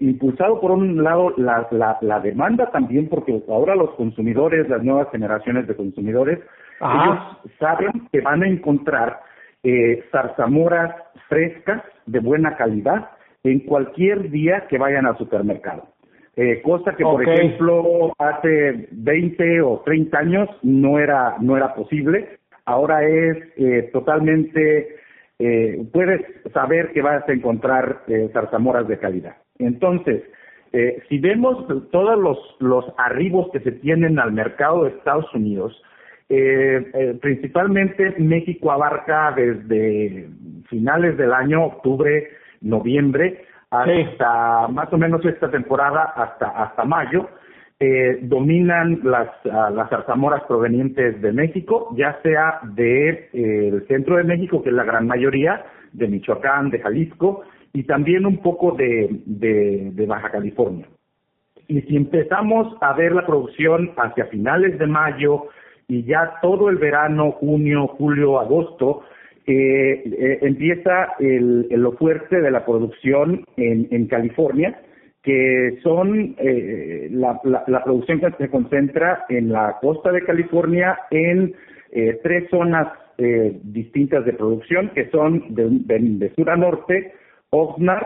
impulsado 0.00 0.60
por 0.60 0.70
un 0.70 1.02
lado 1.02 1.34
la, 1.36 1.66
la, 1.72 1.98
la, 2.00 2.20
demanda 2.20 2.70
también 2.70 3.08
porque 3.08 3.42
ahora 3.48 3.74
los 3.74 3.90
consumidores, 3.96 4.68
las 4.68 4.82
nuevas 4.84 5.10
generaciones 5.10 5.66
de 5.66 5.74
consumidores, 5.74 6.38
ellos 6.80 7.18
saben 7.58 8.08
que 8.12 8.20
van 8.20 8.42
a 8.44 8.48
encontrar 8.48 9.20
eh, 9.64 10.04
zarzamoras 10.12 10.94
frescas 11.28 11.82
de 12.06 12.20
buena 12.20 12.56
calidad 12.56 13.10
en 13.42 13.60
cualquier 13.60 14.30
día 14.30 14.66
que 14.68 14.78
vayan 14.78 15.06
al 15.06 15.18
supermercado. 15.18 15.88
Eh, 16.36 16.60
cosa 16.62 16.96
que, 16.96 17.04
por 17.04 17.22
ejemplo, 17.22 18.12
hace 18.18 18.88
20 18.90 19.62
o 19.62 19.82
30 19.84 20.18
años 20.18 20.48
no 20.62 20.98
era, 20.98 21.36
no 21.40 21.56
era 21.56 21.74
posible. 21.74 22.38
Ahora 22.64 23.04
es 23.04 23.38
eh, 23.56 23.90
totalmente, 23.92 24.96
eh, 25.38 25.84
puedes 25.92 26.20
saber 26.52 26.92
que 26.92 27.02
vas 27.02 27.28
a 27.28 27.32
encontrar 27.32 28.02
eh, 28.06 28.30
zarzamoras 28.32 28.86
de 28.88 28.98
calidad. 28.98 29.36
Entonces, 29.58 30.22
eh, 30.72 31.02
si 31.08 31.18
vemos 31.18 31.66
todos 31.92 32.18
los, 32.18 32.38
los 32.58 32.84
arribos 32.98 33.48
que 33.52 33.60
se 33.60 33.72
tienen 33.72 34.18
al 34.18 34.32
mercado 34.32 34.84
de 34.84 34.90
Estados 34.90 35.32
Unidos, 35.32 35.80
eh, 36.28 36.90
eh, 36.94 37.18
principalmente 37.20 38.14
México 38.18 38.72
abarca 38.72 39.32
desde 39.36 40.28
finales 40.68 41.16
del 41.16 41.32
año, 41.32 41.64
octubre, 41.66 42.28
noviembre, 42.60 43.44
hasta 43.70 44.68
más 44.68 44.92
o 44.92 44.98
menos 44.98 45.24
esta 45.24 45.50
temporada, 45.50 46.12
hasta, 46.16 46.48
hasta 46.48 46.84
mayo. 46.84 47.28
Eh, 47.80 48.20
dominan 48.22 49.00
las, 49.02 49.28
las 49.44 49.90
zarzamoras 49.90 50.44
provenientes 50.44 51.20
de 51.20 51.32
México, 51.32 51.92
ya 51.96 52.20
sea 52.22 52.60
del 52.62 53.28
de, 53.32 53.68
el 53.68 53.86
centro 53.88 54.16
de 54.16 54.22
México, 54.22 54.62
que 54.62 54.68
es 54.68 54.74
la 54.74 54.84
gran 54.84 55.08
mayoría, 55.08 55.64
de 55.92 56.06
Michoacán, 56.06 56.70
de 56.70 56.78
Jalisco, 56.78 57.42
y 57.72 57.82
también 57.82 58.26
un 58.26 58.38
poco 58.38 58.72
de, 58.72 59.20
de, 59.26 60.06
Baja 60.06 60.30
California. 60.30 60.86
Y 61.66 61.80
si 61.82 61.96
empezamos 61.96 62.76
a 62.80 62.92
ver 62.92 63.12
la 63.12 63.26
producción 63.26 63.90
hacia 63.96 64.26
finales 64.26 64.78
de 64.78 64.86
mayo, 64.86 65.48
y 65.88 66.04
ya 66.04 66.34
todo 66.40 66.68
el 66.68 66.76
verano, 66.76 67.32
junio, 67.32 67.88
julio, 67.88 68.38
agosto, 68.38 69.02
eh, 69.46 70.02
eh, 70.06 70.38
empieza 70.42 71.14
el, 71.18 71.66
lo 71.70 71.92
fuerte 71.92 72.40
de 72.40 72.50
la 72.52 72.64
producción 72.64 73.44
en, 73.56 73.88
en 73.90 74.06
California, 74.06 74.80
que 75.24 75.78
son 75.82 76.36
eh, 76.38 77.08
la, 77.10 77.40
la, 77.44 77.64
la, 77.66 77.82
producción 77.82 78.20
que 78.20 78.30
se 78.38 78.50
concentra 78.50 79.24
en 79.28 79.50
la 79.50 79.78
costa 79.80 80.12
de 80.12 80.22
California 80.22 80.98
en 81.10 81.54
eh, 81.92 82.20
tres 82.22 82.48
zonas 82.50 82.88
eh, 83.16 83.58
distintas 83.62 84.24
de 84.24 84.34
producción, 84.34 84.90
que 84.90 85.08
son 85.10 85.54
de, 85.54 85.66
de, 85.70 85.98
de 85.98 86.34
sur 86.34 86.50
a 86.50 86.56
norte, 86.56 87.14
Oxnard, 87.50 88.04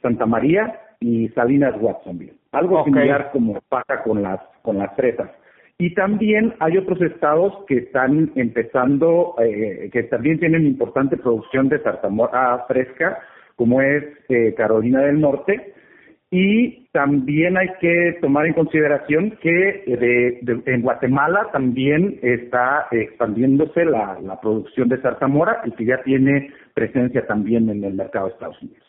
Santa 0.00 0.26
María 0.26 0.78
y 1.00 1.28
Salinas 1.30 1.74
Watsonville. 1.80 2.34
Algo 2.52 2.80
okay. 2.80 2.92
similar 2.92 3.30
como 3.32 3.60
pasa 3.68 4.02
con 4.04 4.22
las 4.22 4.40
con 4.62 4.78
las 4.78 4.94
fresas. 4.94 5.30
Y 5.78 5.94
también 5.94 6.54
hay 6.60 6.76
otros 6.76 7.00
estados 7.00 7.54
que 7.66 7.78
están 7.78 8.30
empezando, 8.34 9.34
eh, 9.42 9.88
que 9.90 10.02
también 10.04 10.38
tienen 10.38 10.66
importante 10.66 11.16
producción 11.16 11.70
de 11.70 11.78
zarzamora 11.78 12.66
fresca, 12.68 13.18
como 13.56 13.80
es 13.80 14.04
eh, 14.28 14.52
Carolina 14.54 15.00
del 15.00 15.20
Norte. 15.20 15.72
Y 16.30 16.86
también 16.92 17.56
hay 17.56 17.68
que 17.80 18.18
tomar 18.20 18.46
en 18.46 18.54
consideración 18.54 19.36
que 19.42 19.50
de, 19.50 20.62
en 20.66 20.82
Guatemala 20.82 21.48
también 21.52 22.20
está 22.22 22.86
expandiéndose 22.92 23.84
la, 23.84 24.18
la 24.22 24.40
producción 24.40 24.88
de 24.88 24.98
zarzamora 24.98 25.62
y 25.64 25.72
que 25.72 25.86
ya 25.86 26.02
tiene 26.04 26.52
presencia 26.72 27.26
también 27.26 27.68
en 27.68 27.82
el 27.82 27.94
mercado 27.94 28.26
de 28.26 28.32
Estados 28.32 28.62
Unidos. 28.62 28.86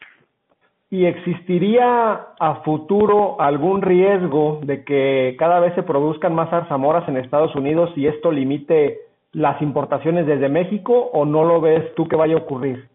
¿Y 0.92 1.06
existiría 1.06 2.20
a 2.38 2.56
futuro 2.64 3.40
algún 3.40 3.82
riesgo 3.82 4.60
de 4.64 4.84
que 4.84 5.36
cada 5.40 5.62
vez 5.62 5.74
se 5.74 5.84
produzcan 5.84 6.36
más 6.36 6.50
zarzamoras 6.50 7.08
en 7.08 7.18
Estados 7.18 7.56
Unidos 7.56 7.92
y 7.96 8.08
esto 8.08 8.30
limite 8.30 9.00
las 9.32 9.62
importaciones 9.62 10.28
desde 10.28 10.50
México 10.50 10.94
o 11.14 11.26
no 11.26 11.46
lo 11.46 11.62
ves 11.62 11.96
tú 11.96 12.08
que 12.08 12.18
vaya 12.18 12.36
a 12.36 12.40
ocurrir? 12.40 12.91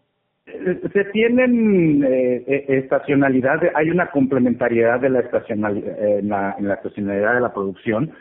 Se 0.93 1.03
tienen 1.11 2.03
eh, 2.03 2.65
estacionalidad, 2.69 3.59
hay 3.75 3.89
una 3.89 4.07
complementariedad 4.07 4.99
de 4.99 5.09
la 5.09 5.19
estacionalidad, 5.19 6.19
en, 6.19 6.29
la, 6.29 6.55
en 6.57 6.67
la 6.69 6.75
estacionalidad 6.75 7.35
de 7.35 7.41
la 7.41 7.53
producción 7.53 8.11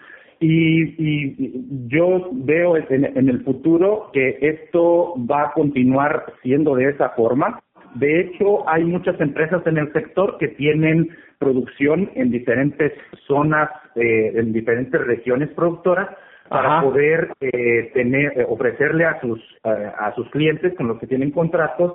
y, 0.41 0.83
y 0.99 1.55
yo 1.87 2.29
veo 2.33 2.77
en, 2.77 3.05
en 3.05 3.29
el 3.29 3.45
futuro 3.45 4.11
que 4.13 4.39
esto 4.41 5.15
va 5.31 5.45
a 5.45 5.53
continuar 5.53 6.25
siendo 6.43 6.75
de 6.75 6.91
esa 6.91 7.11
forma 7.11 7.61
de 7.97 8.21
hecho, 8.21 8.69
hay 8.69 8.85
muchas 8.85 9.19
empresas 9.21 9.67
en 9.67 9.79
el 9.79 9.91
sector 9.93 10.37
que 10.39 10.49
tienen 10.49 11.09
producción 11.39 12.11
en 12.15 12.31
diferentes 12.31 12.93
zonas, 13.27 13.71
eh, 13.95 14.33
en 14.35 14.53
diferentes 14.53 15.01
regiones 15.01 15.49
productoras 15.51 16.11
para 16.49 16.79
Ajá. 16.79 16.83
poder 16.83 17.33
eh, 17.41 17.91
tener, 17.95 18.39
eh, 18.39 18.47
ofrecerle 18.47 19.07
a 19.07 19.19
sus 19.21 19.41
eh, 19.65 19.91
a 19.99 20.15
sus 20.15 20.29
clientes 20.31 20.75
con 20.77 20.89
los 20.89 20.99
que 20.99 21.07
tienen 21.07 21.31
contratos 21.31 21.95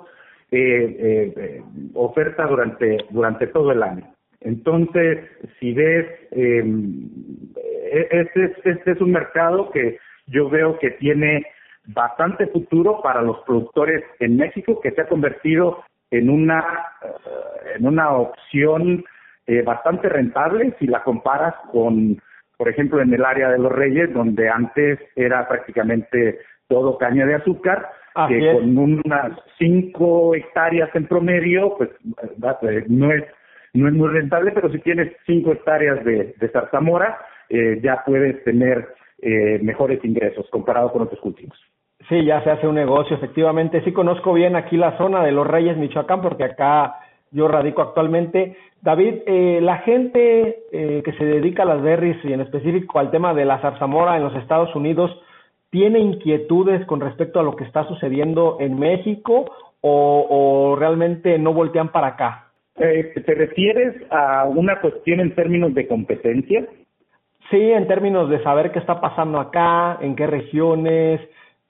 eh, 0.52 1.32
eh, 1.36 1.62
oferta 1.94 2.46
durante 2.46 2.98
durante 3.10 3.48
todo 3.48 3.72
el 3.72 3.82
año. 3.82 4.04
Entonces, 4.40 5.18
si 5.58 5.72
ves, 5.72 6.06
este 6.30 8.44
es, 8.44 8.52
este 8.64 8.92
es 8.92 9.00
un 9.00 9.12
mercado 9.12 9.70
que 9.70 9.98
yo 10.26 10.48
veo 10.48 10.78
que 10.78 10.92
tiene 10.92 11.44
bastante 11.86 12.46
futuro 12.48 13.00
para 13.02 13.22
los 13.22 13.38
productores 13.40 14.04
en 14.20 14.36
México, 14.36 14.80
que 14.80 14.92
se 14.92 15.00
ha 15.00 15.08
convertido 15.08 15.82
en 16.10 16.30
una, 16.30 16.64
uh, 17.02 17.76
en 17.76 17.86
una 17.86 18.12
opción 18.12 19.04
eh, 19.46 19.62
bastante 19.62 20.08
rentable 20.08 20.74
si 20.78 20.86
la 20.86 21.02
comparas 21.02 21.54
con, 21.72 22.20
por 22.56 22.68
ejemplo, 22.68 23.00
en 23.00 23.12
el 23.12 23.24
área 23.24 23.50
de 23.50 23.58
los 23.58 23.72
Reyes, 23.72 24.12
donde 24.12 24.48
antes 24.48 25.00
era 25.16 25.48
prácticamente 25.48 26.38
todo 26.68 26.98
caña 26.98 27.26
de 27.26 27.34
azúcar, 27.34 27.88
Así 28.14 28.34
que 28.34 28.50
es. 28.50 28.56
con 28.56 28.78
unas 28.78 29.32
5 29.58 30.34
hectáreas 30.34 30.90
en 30.94 31.06
promedio, 31.06 31.74
pues 31.76 31.90
eh, 32.62 32.84
no 32.88 33.12
es 33.12 33.24
no 33.74 33.88
es 33.88 33.94
muy 33.94 34.08
rentable, 34.08 34.52
pero 34.52 34.70
si 34.70 34.78
tienes 34.80 35.12
5 35.24 35.50
hectáreas 35.52 36.04
de, 36.04 36.34
de 36.38 36.48
zarzamora, 36.50 37.18
eh, 37.48 37.80
ya 37.82 38.02
puedes 38.04 38.44
tener 38.44 38.86
eh, 39.22 39.60
mejores 39.62 40.04
ingresos 40.04 40.46
comparado 40.50 40.92
con 40.92 41.02
otros 41.02 41.20
cultivos. 41.20 41.58
Sí, 42.08 42.24
ya 42.24 42.42
se 42.42 42.50
hace 42.50 42.66
un 42.66 42.74
negocio, 42.74 43.16
efectivamente. 43.16 43.82
Sí 43.84 43.92
conozco 43.92 44.34
bien 44.34 44.56
aquí 44.56 44.76
la 44.76 44.96
zona 44.98 45.22
de 45.22 45.32
los 45.32 45.46
Reyes, 45.46 45.76
Michoacán, 45.76 46.20
porque 46.20 46.44
acá 46.44 46.96
yo 47.30 47.48
radico 47.48 47.82
actualmente. 47.82 48.56
David, 48.80 49.22
eh, 49.26 49.60
la 49.62 49.78
gente 49.78 50.64
eh, 50.72 51.02
que 51.04 51.12
se 51.12 51.24
dedica 51.24 51.62
a 51.62 51.66
las 51.66 51.82
berries 51.82 52.16
y 52.24 52.32
en 52.32 52.40
específico 52.40 52.98
al 52.98 53.10
tema 53.10 53.32
de 53.32 53.44
la 53.44 53.60
zarzamora 53.60 54.16
en 54.16 54.24
los 54.24 54.34
Estados 54.34 54.74
Unidos, 54.74 55.10
¿tiene 55.72 55.98
inquietudes 55.98 56.84
con 56.84 57.00
respecto 57.00 57.40
a 57.40 57.42
lo 57.42 57.56
que 57.56 57.64
está 57.64 57.88
sucediendo 57.88 58.58
en 58.60 58.78
México 58.78 59.46
o, 59.80 60.26
o 60.28 60.76
realmente 60.76 61.38
no 61.38 61.54
voltean 61.54 61.90
para 61.90 62.08
acá? 62.08 62.52
Eh, 62.76 63.14
¿Te 63.24 63.34
refieres 63.34 63.96
a 64.10 64.44
una 64.44 64.80
cuestión 64.80 65.20
en 65.20 65.34
términos 65.34 65.74
de 65.74 65.88
competencia? 65.88 66.66
Sí, 67.50 67.72
en 67.72 67.88
términos 67.88 68.28
de 68.28 68.42
saber 68.42 68.70
qué 68.70 68.80
está 68.80 69.00
pasando 69.00 69.40
acá, 69.40 69.98
en 70.02 70.14
qué 70.14 70.26
regiones, 70.26 71.20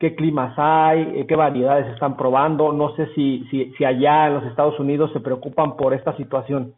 qué 0.00 0.16
climas 0.16 0.52
hay, 0.56 1.20
eh, 1.20 1.26
qué 1.28 1.36
variedades 1.36 1.86
están 1.94 2.16
probando. 2.16 2.72
No 2.72 2.96
sé 2.96 3.06
si, 3.14 3.44
si, 3.50 3.72
si 3.78 3.84
allá 3.84 4.26
en 4.26 4.34
los 4.34 4.44
Estados 4.46 4.78
Unidos 4.80 5.12
se 5.12 5.20
preocupan 5.20 5.76
por 5.76 5.94
esta 5.94 6.16
situación. 6.16 6.74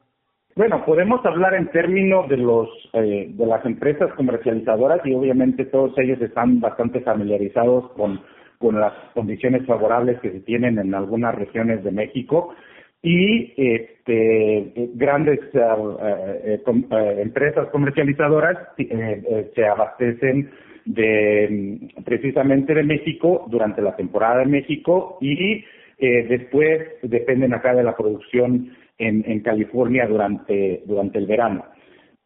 Bueno, 0.57 0.85
podemos 0.85 1.25
hablar 1.27 1.55
en 1.55 1.67
términos 1.73 2.29
de 2.29 2.37
los 2.37 2.69
eh, 2.93 3.27
de 3.29 3.47
las 3.47 3.67
empresas 3.67 4.13
comercializadoras 4.15 5.01
y 5.05 5.13
obviamente 5.13 5.65
todos 5.65 5.99
ellos 5.99 6.21
están 6.21 6.61
bastante 6.61 7.01
familiarizados 7.01 7.91
con 7.93 8.21
con 8.59 8.79
las 8.79 8.93
condiciones 9.15 9.67
favorables 9.67 10.21
que 10.21 10.31
se 10.31 10.41
tienen 10.41 10.79
en 10.79 10.95
algunas 10.95 11.35
regiones 11.35 11.83
de 11.83 11.91
México 11.91 12.55
y 13.03 13.53
este, 13.57 14.91
grandes 14.95 15.41
eh, 15.55 16.63
eh, 16.65 17.17
empresas 17.21 17.69
comercializadoras 17.71 18.57
se 18.77 19.67
abastecen 19.67 20.53
de 20.85 21.81
precisamente 22.05 22.75
de 22.75 22.85
México 22.85 23.45
durante 23.49 23.83
la 23.83 23.97
temporada 23.97 24.39
de 24.39 24.47
México 24.47 25.19
y 25.21 25.65
después 25.99 26.81
dependen 27.03 27.55
acá 27.55 27.75
de 27.75 27.83
la 27.83 27.97
producción 27.97 28.71
en, 28.99 29.25
en 29.27 29.41
California 29.41 30.07
durante, 30.07 30.83
durante 30.87 31.19
el 31.19 31.27
verano. 31.27 31.65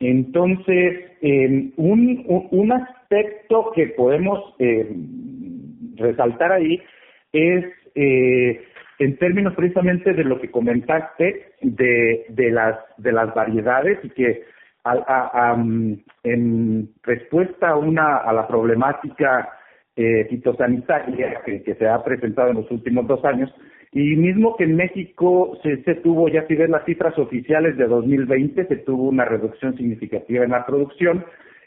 Entonces, 0.00 1.10
un, 1.76 2.24
un, 2.50 2.72
aspecto 2.72 3.72
que 3.74 3.88
podemos 3.88 4.54
eh, 4.60 4.88
resaltar 5.96 6.52
ahí 6.52 6.80
es 7.32 7.64
eh, 7.94 8.60
en 8.98 9.16
términos 9.18 9.54
precisamente 9.54 10.12
de 10.12 10.24
lo 10.24 10.40
que 10.40 10.50
comentaste 10.50 11.52
de, 11.62 12.26
de 12.28 12.50
las 12.50 12.78
de 12.98 13.12
las 13.12 13.34
variedades 13.34 13.98
y 14.04 14.10
que 14.10 14.42
a, 14.84 15.56
en 16.22 16.88
respuesta 17.02 17.70
a 17.70 17.76
una 17.76 18.18
a 18.18 18.32
la 18.32 18.46
problemática 18.46 19.50
eh, 19.96 20.26
fitosanitaria 20.30 21.42
que, 21.44 21.74
se 21.74 21.88
ha 21.88 22.02
presentado 22.02 22.50
en 22.50 22.56
los 22.56 22.70
últimos 22.70 23.06
dos 23.06 23.24
años 23.24 23.52
y 23.92 24.16
mismo 24.16 24.56
que 24.56 24.64
en 24.64 24.76
México 24.76 25.58
se, 25.62 25.82
se 25.82 25.94
tuvo, 25.96 26.28
ya 26.28 26.46
si 26.46 26.54
ves 26.54 26.68
las 26.68 26.84
cifras 26.84 27.18
oficiales 27.18 27.76
de 27.76 27.86
2020, 27.86 28.66
se 28.66 28.76
tuvo 28.76 29.08
una 29.08 29.24
reducción 29.24 29.76
significativa 29.76 30.44
en 30.44 30.50
la 30.50 30.66
producción. 30.66 31.24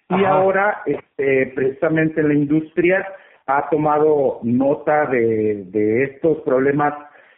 Y 0.09 0.25
ahora 0.25 0.81
este, 0.85 1.47
precisamente 1.55 2.21
la 2.21 2.33
industria 2.33 3.07
ha 3.47 3.69
tomado 3.69 4.39
nota 4.43 5.05
de, 5.05 5.63
de 5.65 6.03
estos 6.03 6.41
problemas 6.41 6.93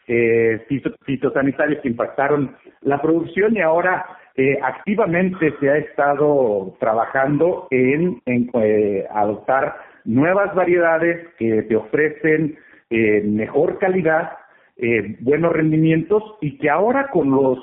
eh, 0.07 0.65
fitosanitarios 1.05 1.81
que 1.81 1.87
impactaron 1.87 2.55
la 2.81 3.01
producción 3.01 3.55
y 3.55 3.61
ahora 3.61 4.05
eh, 4.35 4.57
activamente 4.61 5.53
se 5.59 5.69
ha 5.69 5.77
estado 5.77 6.75
trabajando 6.79 7.67
en, 7.69 8.21
en 8.25 8.49
eh, 8.55 9.05
adoptar 9.11 9.75
nuevas 10.05 10.53
variedades 10.55 11.27
que 11.37 11.61
te 11.63 11.75
ofrecen 11.75 12.57
eh, 12.89 13.21
mejor 13.23 13.77
calidad 13.79 14.31
eh, 14.77 15.17
buenos 15.19 15.53
rendimientos 15.53 16.23
y 16.41 16.57
que 16.57 16.69
ahora 16.69 17.09
con 17.11 17.31
los, 17.31 17.59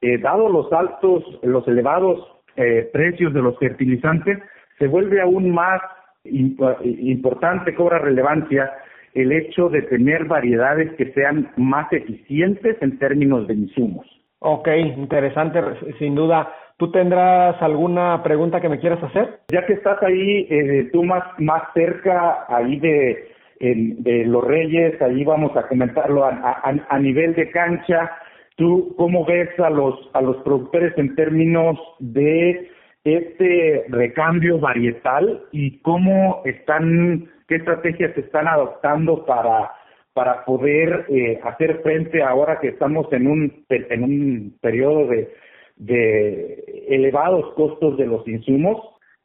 eh, 0.00 0.18
dados 0.18 0.50
los 0.50 0.72
altos, 0.72 1.24
los 1.42 1.66
elevados 1.68 2.26
eh, 2.56 2.88
precios 2.92 3.32
de 3.32 3.42
los 3.42 3.58
fertilizantes, 3.58 4.38
se 4.78 4.86
vuelve 4.86 5.20
aún 5.20 5.50
más 5.50 5.80
importante, 6.24 7.74
cobra 7.74 7.98
relevancia 7.98 8.70
el 9.14 9.32
hecho 9.32 9.68
de 9.68 9.82
tener 9.82 10.26
variedades 10.26 10.92
que 10.96 11.12
sean 11.12 11.50
más 11.56 11.90
eficientes 11.92 12.76
en 12.80 12.98
términos 12.98 13.46
de 13.48 13.54
insumos. 13.54 14.06
Ok, 14.38 14.68
interesante, 14.96 15.60
sin 15.98 16.14
duda. 16.14 16.52
¿Tú 16.76 16.90
tendrás 16.90 17.60
alguna 17.60 18.22
pregunta 18.22 18.60
que 18.60 18.70
me 18.70 18.78
quieras 18.78 19.02
hacer? 19.02 19.40
Ya 19.48 19.66
que 19.66 19.74
estás 19.74 20.02
ahí, 20.02 20.46
eh, 20.48 20.88
tú 20.92 21.04
más, 21.04 21.24
más 21.38 21.62
cerca 21.74 22.46
ahí 22.48 22.78
de, 22.80 23.29
de 23.60 24.24
los 24.24 24.42
Reyes, 24.42 25.00
ahí 25.02 25.22
vamos 25.22 25.54
a 25.54 25.68
comentarlo 25.68 26.24
a, 26.24 26.62
a, 26.64 26.98
nivel 26.98 27.34
de 27.34 27.50
cancha. 27.50 28.10
¿Tú 28.56 28.94
cómo 28.96 29.26
ves 29.26 29.50
a 29.60 29.68
los, 29.68 29.94
a 30.14 30.22
los 30.22 30.38
productores 30.38 30.96
en 30.96 31.14
términos 31.14 31.78
de 31.98 32.70
este 33.04 33.84
recambio 33.88 34.58
varietal 34.58 35.44
y 35.52 35.78
cómo 35.80 36.40
están, 36.46 37.30
qué 37.48 37.56
estrategias 37.56 38.16
están 38.16 38.48
adoptando 38.48 39.26
para, 39.26 39.72
para 40.14 40.44
poder 40.46 41.04
eh, 41.08 41.38
hacer 41.44 41.82
frente 41.82 42.22
ahora 42.22 42.60
que 42.60 42.68
estamos 42.68 43.12
en 43.12 43.26
un, 43.26 43.64
en 43.68 44.02
un 44.02 44.58
periodo 44.62 45.06
de, 45.06 45.34
de 45.76 46.86
elevados 46.88 47.52
costos 47.54 47.98
de 47.98 48.06
los 48.06 48.26
insumos? 48.26 48.78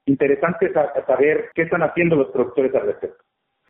Interesante 0.06 0.71
saber 1.08 1.45
qué 1.56 1.63
están 1.63 1.84
haciendo 1.84 2.17
los 2.17 2.28
productores 2.32 2.76
al 2.76 2.88
respecto. 2.88 3.25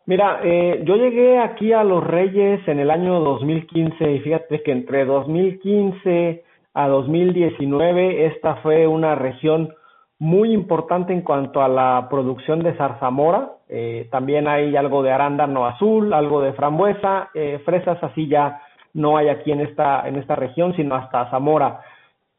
Mira, 0.07 0.39
eh, 0.43 0.83
yo 0.85 0.97
llegué 0.97 1.39
aquí 1.39 1.73
a 1.73 1.83
Los 1.83 2.03
Reyes 2.03 2.67
en 2.67 2.79
el 2.79 2.91
año 2.91 3.19
2015 3.21 4.11
y 4.11 4.19
fíjate 4.19 4.61
que 4.61 4.71
entre 4.71 5.03
2015 5.03 6.43
a 6.75 6.87
2019 6.87 8.27
esta 8.27 8.57
fue 8.57 8.85
una 8.85 9.15
región 9.15 9.73
muy 10.19 10.53
importante 10.53 11.11
en 11.11 11.21
cuanto 11.21 11.63
a 11.63 11.67
la 11.67 12.07
producción 12.07 12.59
de 12.59 12.73
zarzamora. 12.73 13.53
Eh, 13.67 14.07
también 14.11 14.47
hay 14.47 14.75
algo 14.75 15.01
de 15.01 15.11
arándano 15.11 15.65
azul, 15.65 16.13
algo 16.13 16.39
de 16.41 16.53
frambuesa, 16.53 17.29
eh, 17.33 17.59
fresas 17.65 17.97
así 18.03 18.27
ya 18.27 18.61
no 18.93 19.17
hay 19.17 19.29
aquí 19.29 19.51
en 19.51 19.61
esta, 19.61 20.07
en 20.07 20.17
esta 20.17 20.35
región, 20.35 20.75
sino 20.75 20.95
hasta 20.95 21.29
Zamora. 21.31 21.81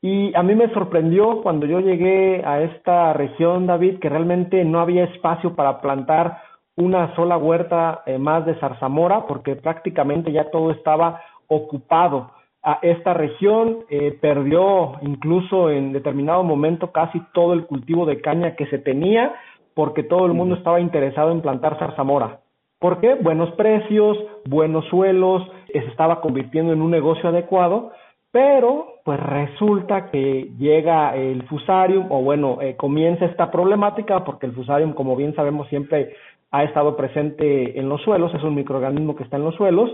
Y 0.00 0.34
a 0.36 0.42
mí 0.42 0.54
me 0.54 0.72
sorprendió 0.72 1.42
cuando 1.42 1.66
yo 1.66 1.80
llegué 1.80 2.42
a 2.44 2.62
esta 2.62 3.12
región, 3.12 3.66
David, 3.66 3.98
que 3.98 4.08
realmente 4.08 4.64
no 4.64 4.80
había 4.80 5.04
espacio 5.04 5.54
para 5.56 5.80
plantar 5.80 6.38
una 6.76 7.14
sola 7.16 7.36
huerta 7.36 8.02
eh, 8.06 8.18
más 8.18 8.44
de 8.46 8.54
zarzamora 8.56 9.26
porque 9.26 9.56
prácticamente 9.56 10.30
ya 10.32 10.50
todo 10.50 10.70
estaba 10.70 11.22
ocupado. 11.48 12.30
A 12.62 12.78
esta 12.82 13.14
región 13.14 13.84
eh, 13.88 14.16
perdió 14.20 14.94
incluso 15.00 15.70
en 15.70 15.92
determinado 15.92 16.42
momento 16.42 16.90
casi 16.90 17.20
todo 17.32 17.52
el 17.52 17.66
cultivo 17.66 18.06
de 18.06 18.20
caña 18.20 18.56
que 18.56 18.66
se 18.66 18.78
tenía 18.78 19.34
porque 19.74 20.02
todo 20.02 20.26
el 20.26 20.32
mundo 20.32 20.56
estaba 20.56 20.80
interesado 20.80 21.30
en 21.32 21.42
plantar 21.42 21.78
zarzamora. 21.78 22.40
¿Por 22.78 23.00
qué? 23.00 23.14
Buenos 23.14 23.52
precios, 23.52 24.18
buenos 24.44 24.84
suelos, 24.86 25.42
se 25.72 25.78
estaba 25.78 26.20
convirtiendo 26.20 26.72
en 26.72 26.82
un 26.82 26.90
negocio 26.90 27.28
adecuado, 27.28 27.92
pero 28.30 28.96
pues 29.04 29.18
resulta 29.20 30.10
que 30.10 30.50
llega 30.58 31.16
el 31.16 31.42
fusarium 31.44 32.10
o 32.10 32.22
bueno, 32.22 32.58
eh, 32.60 32.76
comienza 32.76 33.24
esta 33.24 33.50
problemática 33.50 34.24
porque 34.24 34.46
el 34.46 34.52
fusarium, 34.52 34.92
como 34.92 35.16
bien 35.16 35.34
sabemos, 35.34 35.68
siempre 35.68 36.14
ha 36.50 36.64
estado 36.64 36.96
presente 36.96 37.78
en 37.78 37.88
los 37.88 38.02
suelos, 38.02 38.34
es 38.34 38.42
un 38.42 38.54
microorganismo 38.54 39.16
que 39.16 39.24
está 39.24 39.36
en 39.36 39.44
los 39.44 39.54
suelos, 39.54 39.90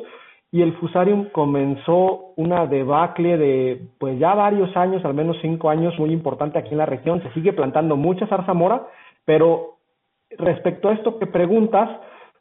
y 0.51 0.61
el 0.61 0.75
fusarium 0.75 1.31
comenzó 1.33 2.35
una 2.37 2.67
debacle 2.67 3.39
de 3.39 3.89
pues 3.99 4.19
ya 4.19 4.35
varios 4.35 4.77
años, 4.77 5.03
al 5.05 5.15
menos 5.15 5.39
cinco 5.41 5.71
años, 5.71 5.99
muy 5.99 6.13
importante 6.13 6.59
aquí 6.59 6.73
en 6.73 6.79
la 6.79 6.87
región. 6.87 7.23
Se 7.23 7.33
sigue 7.33 7.55
plantando 7.55 7.97
mucha 7.97 8.27
zarzamora, 8.27 8.87
pero 9.25 9.79
respecto 10.39 10.91
a 10.91 10.93
esto 10.93 11.19
que 11.19 11.27
preguntas, 11.27 11.89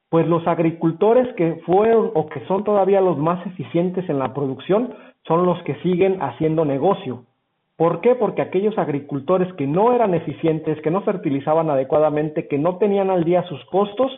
pues 0.09 0.27
los 0.27 0.45
agricultores 0.45 1.33
que 1.35 1.61
fueron 1.65 2.11
o 2.13 2.27
que 2.27 2.45
son 2.47 2.65
todavía 2.65 2.99
los 2.99 3.17
más 3.17 3.45
eficientes 3.47 4.09
en 4.09 4.19
la 4.19 4.33
producción 4.33 4.93
son 5.25 5.45
los 5.45 5.63
que 5.63 5.75
siguen 5.75 6.21
haciendo 6.21 6.65
negocio. 6.65 7.23
¿Por 7.81 7.99
qué? 7.99 8.13
Porque 8.13 8.43
aquellos 8.43 8.77
agricultores 8.77 9.51
que 9.53 9.65
no 9.65 9.91
eran 9.91 10.13
eficientes, 10.13 10.79
que 10.81 10.91
no 10.91 11.01
fertilizaban 11.01 11.67
adecuadamente, 11.71 12.47
que 12.47 12.59
no 12.59 12.77
tenían 12.77 13.09
al 13.09 13.23
día 13.23 13.41
sus 13.47 13.65
costos, 13.71 14.11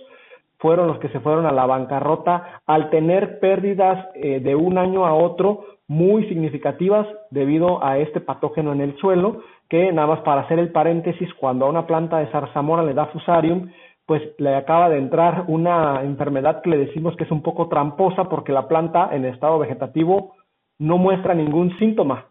fueron 0.57 0.87
los 0.87 0.99
que 0.99 1.07
se 1.07 1.21
fueron 1.21 1.45
a 1.45 1.53
la 1.53 1.65
bancarrota 1.65 2.61
al 2.65 2.89
tener 2.89 3.39
pérdidas 3.39 4.05
eh, 4.15 4.41
de 4.41 4.53
un 4.53 4.77
año 4.77 5.05
a 5.05 5.13
otro 5.13 5.61
muy 5.87 6.27
significativas 6.27 7.07
debido 7.31 7.81
a 7.81 7.99
este 7.99 8.19
patógeno 8.19 8.73
en 8.73 8.81
el 8.81 8.97
suelo, 8.97 9.43
que 9.69 9.93
nada 9.93 10.09
más 10.09 10.19
para 10.23 10.41
hacer 10.41 10.59
el 10.59 10.73
paréntesis, 10.73 11.33
cuando 11.35 11.65
a 11.65 11.69
una 11.69 11.87
planta 11.87 12.17
de 12.17 12.27
zarzamora 12.33 12.83
le 12.83 12.93
da 12.93 13.05
fusarium, 13.13 13.71
pues 14.05 14.21
le 14.39 14.55
acaba 14.55 14.89
de 14.89 14.97
entrar 14.97 15.45
una 15.47 16.03
enfermedad 16.03 16.61
que 16.63 16.69
le 16.69 16.79
decimos 16.79 17.15
que 17.15 17.23
es 17.23 17.31
un 17.31 17.41
poco 17.41 17.69
tramposa 17.69 18.25
porque 18.25 18.51
la 18.51 18.67
planta 18.67 19.07
en 19.13 19.23
estado 19.23 19.57
vegetativo 19.57 20.33
no 20.79 20.97
muestra 20.97 21.33
ningún 21.33 21.77
síntoma, 21.77 22.25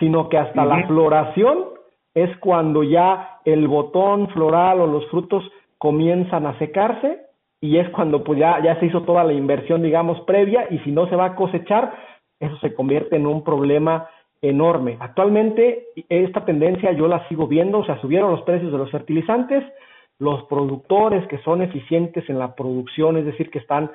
sino 0.00 0.28
que 0.28 0.38
hasta 0.38 0.64
la 0.64 0.86
floración 0.88 1.66
es 2.14 2.36
cuando 2.38 2.82
ya 2.82 3.38
el 3.44 3.68
botón 3.68 4.28
floral 4.30 4.80
o 4.80 4.86
los 4.86 5.06
frutos 5.10 5.44
comienzan 5.78 6.46
a 6.46 6.58
secarse 6.58 7.20
y 7.60 7.76
es 7.76 7.88
cuando 7.90 8.24
pues 8.24 8.38
ya, 8.40 8.60
ya 8.62 8.80
se 8.80 8.86
hizo 8.86 9.02
toda 9.02 9.22
la 9.22 9.32
inversión, 9.32 9.82
digamos, 9.82 10.20
previa 10.22 10.66
y 10.70 10.78
si 10.80 10.90
no 10.90 11.08
se 11.08 11.14
va 11.14 11.26
a 11.26 11.34
cosechar, 11.36 11.92
eso 12.40 12.56
se 12.58 12.74
convierte 12.74 13.16
en 13.16 13.26
un 13.26 13.44
problema 13.44 14.08
enorme. 14.42 14.96
Actualmente 14.98 15.88
esta 16.08 16.44
tendencia 16.44 16.92
yo 16.92 17.06
la 17.06 17.28
sigo 17.28 17.46
viendo, 17.46 17.80
o 17.80 17.84
sea, 17.84 18.00
subieron 18.00 18.30
los 18.30 18.42
precios 18.42 18.72
de 18.72 18.78
los 18.78 18.90
fertilizantes, 18.90 19.62
los 20.18 20.44
productores 20.44 21.26
que 21.28 21.38
son 21.38 21.62
eficientes 21.62 22.28
en 22.28 22.38
la 22.38 22.54
producción, 22.54 23.18
es 23.18 23.26
decir, 23.26 23.50
que 23.50 23.58
están 23.58 23.90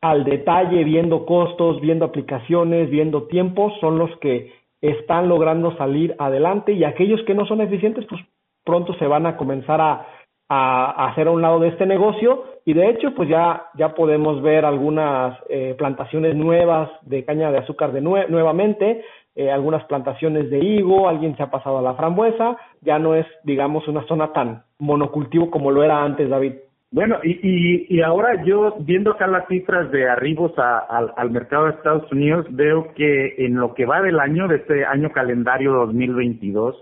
al 0.00 0.24
detalle 0.24 0.82
viendo 0.84 1.26
costos, 1.26 1.80
viendo 1.80 2.04
aplicaciones, 2.04 2.90
viendo 2.90 3.24
tiempos, 3.24 3.72
son 3.80 3.98
los 3.98 4.10
que 4.18 4.61
están 4.82 5.28
logrando 5.28 5.74
salir 5.76 6.14
adelante 6.18 6.72
y 6.72 6.84
aquellos 6.84 7.22
que 7.22 7.34
no 7.34 7.46
son 7.46 7.60
eficientes, 7.60 8.04
pues 8.08 8.20
pronto 8.64 8.94
se 8.94 9.06
van 9.06 9.26
a 9.26 9.36
comenzar 9.36 9.80
a, 9.80 10.06
a, 10.48 11.08
hacer 11.08 11.28
a 11.28 11.30
un 11.30 11.40
lado 11.40 11.60
de 11.60 11.68
este 11.68 11.86
negocio 11.86 12.44
y 12.64 12.74
de 12.74 12.90
hecho 12.90 13.14
pues 13.14 13.28
ya, 13.28 13.68
ya 13.74 13.94
podemos 13.94 14.42
ver 14.42 14.64
algunas 14.64 15.38
eh, 15.48 15.74
plantaciones 15.78 16.36
nuevas 16.36 16.90
de 17.02 17.24
caña 17.24 17.50
de 17.50 17.58
azúcar 17.58 17.92
de 17.92 18.00
nuevamente, 18.00 19.04
eh, 19.34 19.50
algunas 19.50 19.84
plantaciones 19.84 20.50
de 20.50 20.58
higo, 20.58 21.08
alguien 21.08 21.36
se 21.36 21.42
ha 21.42 21.50
pasado 21.50 21.78
a 21.78 21.82
la 21.82 21.94
frambuesa, 21.94 22.58
ya 22.82 22.98
no 22.98 23.14
es 23.14 23.26
digamos 23.44 23.88
una 23.88 24.04
zona 24.06 24.32
tan 24.32 24.64
monocultivo 24.78 25.50
como 25.50 25.70
lo 25.70 25.82
era 25.82 26.02
antes 26.02 26.28
David. 26.28 26.54
Bueno, 26.92 27.18
y, 27.22 27.40
y, 27.42 27.86
y 27.88 28.02
ahora 28.02 28.44
yo 28.44 28.76
viendo 28.80 29.12
acá 29.12 29.26
las 29.26 29.48
cifras 29.48 29.90
de 29.90 30.08
arribos 30.08 30.52
al 30.58 31.30
mercado 31.30 31.64
de 31.64 31.70
Estados 31.70 32.12
Unidos, 32.12 32.46
veo 32.50 32.92
que 32.94 33.34
en 33.38 33.56
lo 33.56 33.72
que 33.72 33.86
va 33.86 34.02
del 34.02 34.20
año, 34.20 34.46
de 34.46 34.56
este 34.56 34.84
año 34.84 35.10
calendario 35.10 35.72
2022, 35.72 36.76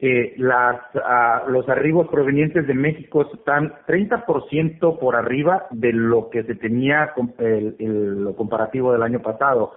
eh, 0.00 0.34
las, 0.36 0.76
ah, 1.04 1.42
los 1.48 1.68
arribos 1.68 2.06
provenientes 2.06 2.68
de 2.68 2.74
México 2.74 3.28
están 3.34 3.74
30% 3.88 4.96
por 5.00 5.16
arriba 5.16 5.66
de 5.72 5.92
lo 5.92 6.30
que 6.30 6.44
se 6.44 6.54
tenía 6.54 7.12
el, 7.38 7.74
el, 7.80 8.22
lo 8.22 8.36
comparativo 8.36 8.92
del 8.92 9.02
año 9.02 9.20
pasado. 9.20 9.74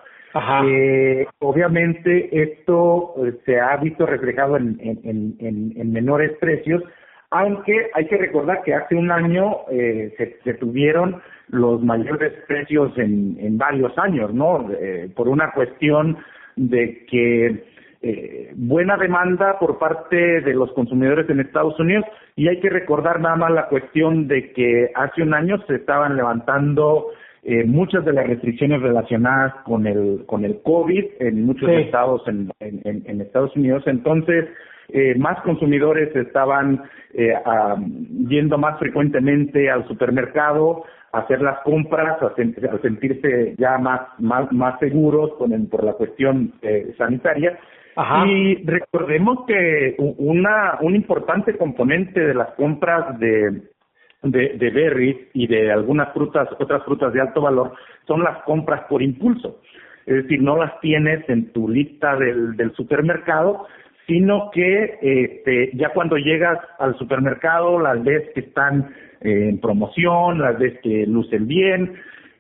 Eh, 0.64 1.26
obviamente 1.40 2.30
esto 2.44 3.16
eh, 3.26 3.34
se 3.46 3.60
ha 3.60 3.76
visto 3.78 4.06
reflejado 4.06 4.58
en, 4.58 4.78
en, 4.80 5.36
en, 5.40 5.74
en 5.76 5.92
menores 5.92 6.38
precios, 6.40 6.84
aunque 7.32 7.90
hay 7.94 8.06
que 8.08 8.18
recordar 8.18 8.62
que 8.64 8.74
hace 8.74 8.96
un 8.96 9.10
año 9.10 9.62
eh, 9.72 10.14
se, 10.44 10.54
tuvieron 10.56 11.22
los 11.48 11.82
mayores 11.82 12.34
precios 12.46 12.92
en, 12.98 13.38
en 13.40 13.58
varios 13.58 13.98
años, 13.98 14.34
¿no? 14.34 14.70
Eh, 14.72 15.10
por 15.16 15.30
una 15.30 15.52
cuestión 15.52 16.18
de 16.58 17.06
que 17.10 17.64
eh, 18.02 18.52
buena 18.56 18.98
demanda 18.98 19.60
por 19.60 19.80
parte 19.80 20.42
de 20.42 20.54
los 20.54 20.72
consumidores 20.74 21.30
en 21.30 21.40
Estados 21.40 21.80
Unidos. 21.80 22.04
Y 22.36 22.50
hay 22.50 22.60
que 22.60 22.70
recordar 22.70 23.22
nada 23.22 23.38
más 23.38 23.52
la 23.52 23.68
cuestión 23.68 24.28
de 24.28 24.52
que 24.52 24.92
hace 24.96 25.22
un 25.22 25.34
año 25.34 25.58
se 25.68 25.76
estaban 25.76 26.18
levantando 26.18 27.12
eh, 27.44 27.64
muchas 27.64 28.04
de 28.04 28.14
las 28.14 28.28
restricciones 28.28 28.82
relacionadas 28.82 29.54
con 29.64 29.88
el 29.88 30.26
con 30.26 30.46
el 30.46 30.62
COVID 30.64 31.06
en 31.20 31.46
muchos 31.46 31.70
estados 31.70 32.28
en, 32.28 32.52
en, 32.60 33.04
en 33.06 33.22
Estados 33.22 33.56
Unidos. 33.56 33.84
Entonces 33.86 34.50
eh, 34.94 35.16
más 35.18 35.42
consumidores 35.42 36.16
estaban 36.16 36.84
eh, 37.14 37.34
yendo 38.28 38.58
más 38.58 38.80
frecuentemente 38.80 39.70
al 39.70 39.88
supermercado 39.88 40.84
a 41.12 41.20
hacer 41.20 41.42
las 41.42 41.60
compras, 41.60 42.22
a, 42.22 42.34
sentirse 42.82 43.56
ya 43.58 43.78
más, 43.78 44.02
más, 44.20 44.52
más 44.52 44.80
seguros 44.80 45.32
por 45.70 45.84
la 45.84 45.94
cuestión 45.94 46.54
eh, 46.62 46.94
sanitaria. 46.98 47.58
Y 48.26 48.64
recordemos 48.66 49.46
que 49.46 49.96
una, 49.98 50.78
un 50.82 50.96
importante 50.96 51.58
componente 51.58 52.20
de 52.20 52.34
las 52.34 52.52
compras 52.54 53.20
de, 53.20 53.62
de, 54.24 54.50
de 54.58 54.70
berries 54.70 55.18
y 55.34 55.48
de 55.48 55.72
algunas 55.72 56.14
frutas, 56.14 56.48
otras 56.58 56.84
frutas 56.86 57.12
de 57.12 57.20
alto 57.20 57.42
valor, 57.42 57.74
son 58.08 58.24
las 58.24 58.42
compras 58.44 58.84
por 58.88 59.02
impulso. 59.02 59.60
Es 60.06 60.24
decir, 60.24 60.42
no 60.42 60.58
las 60.58 60.80
tienes 60.80 61.28
en 61.30 61.52
tu 61.52 61.68
lista 61.68 62.16
del, 62.16 62.56
del 62.56 62.74
supermercado, 62.74 63.68
sino 64.12 64.52
que 64.52 64.98
este, 65.02 65.72
ya 65.74 65.94
cuando 65.94 66.18
llegas 66.18 66.60
al 66.80 66.98
supermercado 66.98 67.80
las 67.80 68.04
ves 68.04 68.30
que 68.36 68.42
están 68.42 68.94
eh, 69.22 69.48
en 69.48 69.62
promoción, 69.62 70.40
las 70.40 70.60
ves 70.60 70.78
que 70.84 71.08
lucen 71.08 71.48
bien 71.48 71.94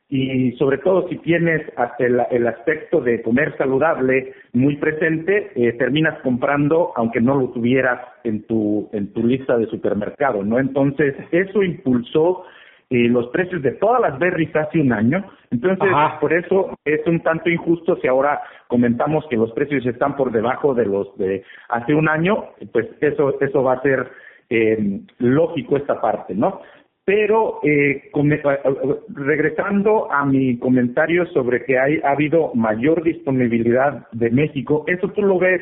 y 0.09 0.51
sobre 0.57 0.79
todo 0.79 1.07
si 1.07 1.15
tienes 1.19 1.61
hasta 1.77 2.05
el, 2.05 2.45
aspecto 2.45 2.99
de 2.99 3.21
comer 3.21 3.55
saludable 3.57 4.33
muy 4.51 4.75
presente, 4.75 5.53
eh, 5.55 5.71
terminas 5.79 6.19
comprando 6.23 6.91
aunque 6.97 7.21
no 7.21 7.35
lo 7.35 7.51
tuvieras 7.51 8.01
en 8.25 8.43
tu 8.43 8.89
en 8.91 9.13
tu 9.13 9.25
lista 9.25 9.57
de 9.57 9.67
supermercado, 9.67 10.43
¿no? 10.43 10.59
Entonces 10.59 11.15
eso 11.31 11.63
impulsó 11.63 12.43
eh, 12.91 13.07
los 13.07 13.27
precios 13.29 13.61
de 13.61 13.71
todas 13.71 14.01
las 14.01 14.19
berries 14.19 14.53
hace 14.55 14.79
un 14.79 14.91
año. 14.91 15.25
Entonces, 15.49 15.89
por 16.19 16.33
eso 16.33 16.77
es 16.85 16.99
un 17.07 17.21
tanto 17.21 17.49
injusto 17.49 17.95
si 18.01 18.07
ahora 18.07 18.41
comentamos 18.67 19.25
que 19.29 19.37
los 19.37 19.51
precios 19.53 19.85
están 19.85 20.17
por 20.17 20.31
debajo 20.31 20.73
de 20.73 20.85
los 20.85 21.17
de 21.17 21.43
hace 21.69 21.95
un 21.95 22.09
año, 22.09 22.49
pues 22.71 22.87
eso 22.99 23.39
eso 23.41 23.63
va 23.63 23.73
a 23.73 23.81
ser 23.81 24.11
eh, 24.49 24.99
lógico 25.19 25.77
esta 25.77 26.01
parte, 26.01 26.35
¿no? 26.35 26.59
Pero 27.05 27.61
eh, 27.63 28.11
eh, 28.13 28.99
regresando 29.15 30.11
a 30.11 30.25
mi 30.25 30.57
comentario 30.59 31.25
sobre 31.27 31.63
que 31.63 31.79
hay, 31.79 32.01
ha 32.03 32.11
habido 32.11 32.53
mayor 32.53 33.03
disponibilidad 33.03 34.05
de 34.11 34.29
México, 34.29 34.83
eso 34.87 35.07
tú 35.09 35.21
lo 35.21 35.39
ves 35.39 35.61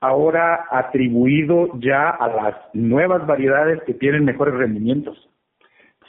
ahora 0.00 0.64
atribuido 0.70 1.78
ya 1.80 2.08
a 2.08 2.28
las 2.28 2.54
nuevas 2.72 3.26
variedades 3.26 3.82
que 3.84 3.94
tienen 3.94 4.24
mejores 4.24 4.54
rendimientos. 4.54 5.28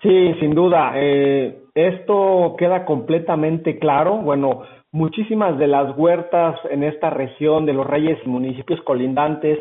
Sí, 0.05 0.35
sin 0.39 0.53
duda. 0.53 0.91
Eh, 0.93 1.63
esto 1.73 2.55
queda 2.59 2.85
completamente 2.85 3.79
claro. 3.79 4.17
Bueno, 4.17 4.61
muchísimas 4.91 5.57
de 5.57 5.65
las 5.65 5.97
huertas 5.97 6.59
en 6.69 6.83
esta 6.83 7.09
región 7.09 7.65
de 7.65 7.73
los 7.73 7.87
reyes 7.87 8.19
y 8.23 8.29
municipios 8.29 8.79
colindantes 8.81 9.57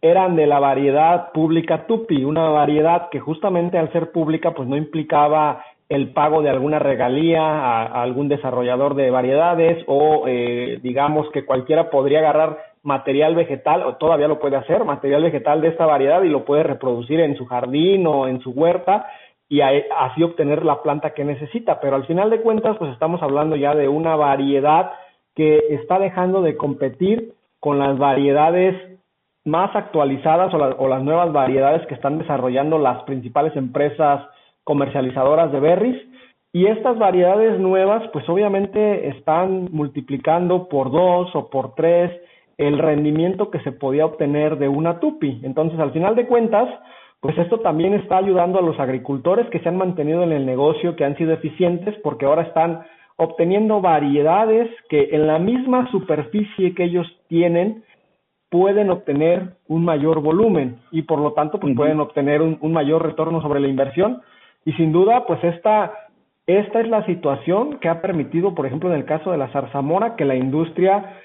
eran 0.00 0.34
de 0.34 0.46
la 0.46 0.60
variedad 0.60 1.30
pública 1.32 1.86
Tupi, 1.86 2.24
una 2.24 2.48
variedad 2.48 3.10
que 3.10 3.20
justamente 3.20 3.76
al 3.76 3.92
ser 3.92 4.12
pública 4.12 4.52
pues 4.52 4.66
no 4.66 4.78
implicaba 4.78 5.62
el 5.90 6.14
pago 6.14 6.40
de 6.40 6.48
alguna 6.48 6.78
regalía 6.78 7.42
a, 7.42 8.02
algún 8.02 8.28
desarrollador 8.28 8.94
de 8.94 9.10
variedades 9.10 9.84
o 9.88 10.24
eh, 10.26 10.80
digamos 10.82 11.28
que 11.32 11.44
cualquiera 11.44 11.90
podría 11.90 12.20
agarrar 12.20 12.56
material 12.82 13.34
vegetal 13.34 13.82
o 13.82 13.96
todavía 13.96 14.26
lo 14.26 14.40
puede 14.40 14.56
hacer, 14.56 14.84
material 14.86 15.22
vegetal 15.22 15.60
de 15.60 15.68
esta 15.68 15.84
variedad 15.84 16.22
y 16.22 16.30
lo 16.30 16.46
puede 16.46 16.62
reproducir 16.62 17.20
en 17.20 17.36
su 17.36 17.44
jardín 17.44 18.06
o 18.06 18.26
en 18.26 18.40
su 18.40 18.52
huerta 18.52 19.06
y 19.52 19.60
así 19.60 20.22
obtener 20.22 20.64
la 20.64 20.80
planta 20.80 21.10
que 21.10 21.26
necesita. 21.26 21.78
Pero 21.78 21.96
al 21.96 22.06
final 22.06 22.30
de 22.30 22.40
cuentas, 22.40 22.74
pues 22.78 22.90
estamos 22.90 23.22
hablando 23.22 23.54
ya 23.54 23.74
de 23.74 23.86
una 23.86 24.16
variedad 24.16 24.92
que 25.34 25.58
está 25.68 25.98
dejando 25.98 26.40
de 26.40 26.56
competir 26.56 27.34
con 27.60 27.78
las 27.78 27.98
variedades 27.98 28.98
más 29.44 29.76
actualizadas 29.76 30.54
o, 30.54 30.88
las 30.88 31.02
nuevas 31.02 31.34
variedades 31.34 31.86
que 31.86 31.92
están 31.92 32.16
desarrollando 32.16 32.78
las 32.78 33.02
principales 33.02 33.54
empresas 33.54 34.26
comercializadoras 34.64 35.52
de 35.52 35.60
berries. 35.60 36.02
Y 36.54 36.64
estas 36.68 36.98
variedades 36.98 37.60
nuevas, 37.60 38.08
pues 38.14 38.26
obviamente 38.30 39.08
están 39.08 39.68
multiplicando 39.70 40.66
por 40.70 40.90
dos 40.90 41.28
o 41.36 41.50
por 41.50 41.74
tres 41.74 42.10
el 42.56 42.78
rendimiento 42.78 43.50
que 43.50 43.60
se 43.60 43.72
podía 43.72 44.06
obtener 44.06 44.56
de 44.56 44.68
una 44.68 44.98
tupi. 44.98 45.42
Entonces, 45.42 45.78
al 45.78 45.92
final 45.92 46.16
de 46.16 46.26
cuentas, 46.26 46.70
pues 47.22 47.38
esto 47.38 47.60
también 47.60 47.94
está 47.94 48.16
ayudando 48.16 48.58
a 48.58 48.62
los 48.62 48.80
agricultores 48.80 49.48
que 49.50 49.60
se 49.60 49.68
han 49.68 49.76
mantenido 49.76 50.24
en 50.24 50.32
el 50.32 50.44
negocio, 50.44 50.96
que 50.96 51.04
han 51.04 51.16
sido 51.16 51.32
eficientes, 51.32 51.94
porque 52.02 52.26
ahora 52.26 52.42
están 52.42 52.82
obteniendo 53.14 53.80
variedades 53.80 54.68
que 54.88 55.10
en 55.12 55.28
la 55.28 55.38
misma 55.38 55.88
superficie 55.92 56.74
que 56.74 56.82
ellos 56.82 57.06
tienen 57.28 57.84
pueden 58.50 58.90
obtener 58.90 59.54
un 59.68 59.84
mayor 59.84 60.20
volumen 60.20 60.80
y 60.90 61.02
por 61.02 61.20
lo 61.20 61.32
tanto 61.32 61.60
pues 61.60 61.76
pueden 61.76 62.00
obtener 62.00 62.42
un, 62.42 62.58
un, 62.60 62.72
mayor 62.72 63.04
retorno 63.04 63.40
sobre 63.40 63.60
la 63.60 63.68
inversión. 63.68 64.20
Y 64.64 64.72
sin 64.72 64.90
duda 64.90 65.24
pues 65.24 65.42
esta 65.44 65.92
esta 66.48 66.80
es 66.80 66.88
la 66.88 67.06
situación 67.06 67.78
que 67.78 67.88
ha 67.88 68.02
permitido 68.02 68.52
por 68.52 68.66
ejemplo 68.66 68.90
en 68.90 68.96
el 68.96 69.04
caso 69.04 69.30
de 69.30 69.38
la 69.38 69.52
zarzamora 69.52 70.16
que 70.16 70.24
la 70.24 70.34
industria 70.34 71.20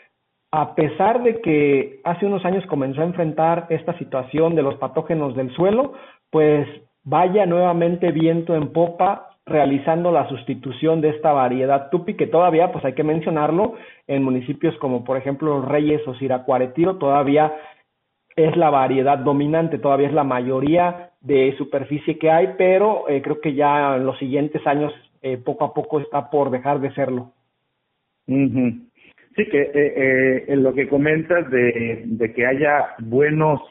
a 0.51 0.75
pesar 0.75 1.23
de 1.23 1.41
que 1.41 1.99
hace 2.03 2.25
unos 2.25 2.45
años 2.45 2.65
comenzó 2.67 3.01
a 3.01 3.05
enfrentar 3.05 3.67
esta 3.69 3.97
situación 3.97 4.55
de 4.55 4.61
los 4.61 4.75
patógenos 4.75 5.35
del 5.35 5.53
suelo, 5.53 5.93
pues 6.29 6.67
vaya 7.03 7.45
nuevamente 7.45 8.11
viento 8.11 8.55
en 8.55 8.71
popa 8.71 9.29
realizando 9.45 10.11
la 10.11 10.27
sustitución 10.27 10.99
de 10.99 11.09
esta 11.09 11.31
variedad 11.31 11.89
tupi 11.89 12.15
que 12.15 12.27
todavía, 12.27 12.71
pues 12.71 12.83
hay 12.83 12.93
que 12.93 13.03
mencionarlo, 13.03 13.75
en 14.05 14.23
municipios 14.23 14.75
como 14.77 15.03
por 15.03 15.17
ejemplo 15.17 15.61
Reyes 15.61 16.05
o 16.05 16.15
Siracuaretiro 16.15 16.97
todavía 16.97 17.53
es 18.35 18.55
la 18.55 18.69
variedad 18.69 19.17
dominante, 19.17 19.79
todavía 19.79 20.07
es 20.07 20.13
la 20.13 20.25
mayoría 20.25 21.11
de 21.21 21.55
superficie 21.57 22.19
que 22.19 22.29
hay, 22.29 22.55
pero 22.57 23.09
eh, 23.09 23.21
creo 23.21 23.41
que 23.41 23.53
ya 23.53 23.95
en 23.95 24.05
los 24.05 24.17
siguientes 24.19 24.65
años 24.67 24.93
eh, 25.21 25.37
poco 25.37 25.65
a 25.65 25.73
poco 25.73 25.99
está 25.99 26.29
por 26.29 26.51
dejar 26.51 26.79
de 26.79 26.93
serlo. 26.93 27.31
Sí, 29.37 29.45
que 29.45 29.61
eh, 29.61 29.71
eh, 29.75 30.45
en 30.47 30.63
lo 30.63 30.73
que 30.73 30.87
comentas 30.87 31.47
de, 31.51 32.01
de 32.05 32.33
que 32.33 32.43
haya 32.43 32.95
buenos, 32.97 33.61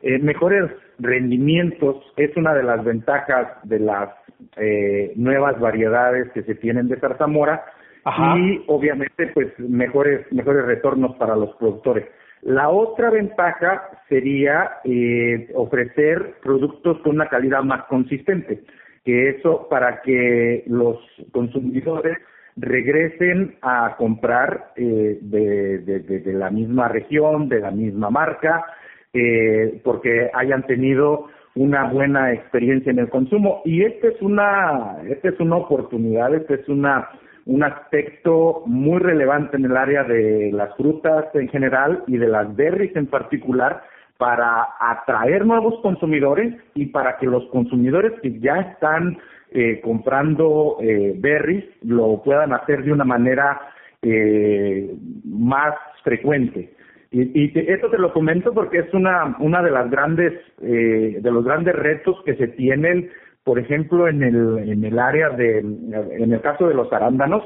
eh, 0.00 0.18
mejores 0.18 0.70
rendimientos 0.98 2.02
es 2.16 2.34
una 2.38 2.54
de 2.54 2.62
las 2.62 2.82
ventajas 2.82 3.48
de 3.64 3.80
las 3.80 4.08
eh, 4.56 5.12
nuevas 5.16 5.60
variedades 5.60 6.30
que 6.32 6.42
se 6.44 6.54
tienen 6.54 6.88
de 6.88 6.98
zarzamora 7.00 7.64
y 8.06 8.62
obviamente 8.66 9.28
pues 9.28 9.48
mejores 9.58 10.30
mejores 10.32 10.64
retornos 10.64 11.16
para 11.16 11.36
los 11.36 11.54
productores. 11.56 12.06
La 12.40 12.70
otra 12.70 13.10
ventaja 13.10 13.82
sería 14.08 14.72
eh, 14.84 15.50
ofrecer 15.54 16.36
productos 16.42 16.98
con 17.00 17.16
una 17.16 17.28
calidad 17.28 17.62
más 17.62 17.84
consistente, 17.84 18.62
que 19.04 19.30
eso 19.30 19.68
para 19.68 20.00
que 20.00 20.64
los 20.66 20.98
consumidores 21.32 22.16
regresen 22.56 23.56
a 23.62 23.96
comprar 23.96 24.72
eh, 24.76 25.18
de, 25.20 25.78
de, 25.78 26.32
la 26.32 26.50
misma 26.50 26.88
región, 26.88 27.48
de 27.48 27.60
la 27.60 27.70
misma 27.70 28.10
marca, 28.10 28.64
eh, 29.12 29.80
porque 29.82 30.30
hayan 30.32 30.66
tenido 30.66 31.28
una 31.56 31.84
buena 31.84 32.32
experiencia 32.32 32.90
en 32.90 32.98
el 32.98 33.08
consumo. 33.08 33.62
Y 33.64 33.82
esta 33.82 34.08
es 34.08 34.20
una, 34.22 34.98
esta 35.08 35.28
es 35.28 35.40
una 35.40 35.56
oportunidad, 35.56 36.34
este 36.34 36.54
es 36.54 36.68
una, 36.68 37.08
un 37.46 37.62
aspecto 37.62 38.62
muy 38.66 38.98
relevante 38.98 39.56
en 39.56 39.64
el 39.66 39.76
área 39.76 40.04
de 40.04 40.50
las 40.52 40.76
frutas 40.76 41.26
en 41.34 41.48
general 41.48 42.02
y 42.06 42.16
de 42.16 42.28
las 42.28 42.54
berries 42.54 42.94
en 42.96 43.06
particular 43.06 43.82
para 44.18 44.68
atraer 44.80 45.44
nuevos 45.44 45.80
consumidores 45.82 46.54
y 46.74 46.86
para 46.86 47.16
que 47.18 47.26
los 47.26 47.44
consumidores 47.46 48.12
que 48.20 48.38
ya 48.38 48.60
están 48.60 49.18
eh, 49.50 49.80
comprando 49.82 50.78
eh, 50.80 51.14
berries 51.16 51.64
lo 51.82 52.22
puedan 52.22 52.52
hacer 52.52 52.84
de 52.84 52.92
una 52.92 53.04
manera 53.04 53.60
eh, 54.02 54.94
más 55.24 55.74
frecuente. 56.02 56.74
Y, 57.10 57.44
y 57.44 57.52
esto 57.54 57.88
te 57.90 57.98
lo 57.98 58.12
comento 58.12 58.52
porque 58.52 58.80
es 58.80 58.92
una, 58.92 59.36
una 59.38 59.62
de 59.62 59.70
las 59.70 59.90
grandes, 59.90 60.32
eh, 60.60 61.18
de 61.20 61.30
los 61.30 61.44
grandes 61.44 61.74
retos 61.76 62.20
que 62.24 62.34
se 62.34 62.48
tienen, 62.48 63.10
por 63.44 63.58
ejemplo, 63.58 64.08
en 64.08 64.22
el, 64.22 64.68
en 64.68 64.84
el 64.84 64.98
área 64.98 65.30
de, 65.30 65.58
en 65.60 66.32
el 66.32 66.40
caso 66.40 66.66
de 66.66 66.74
los 66.74 66.92
arándanos, 66.92 67.44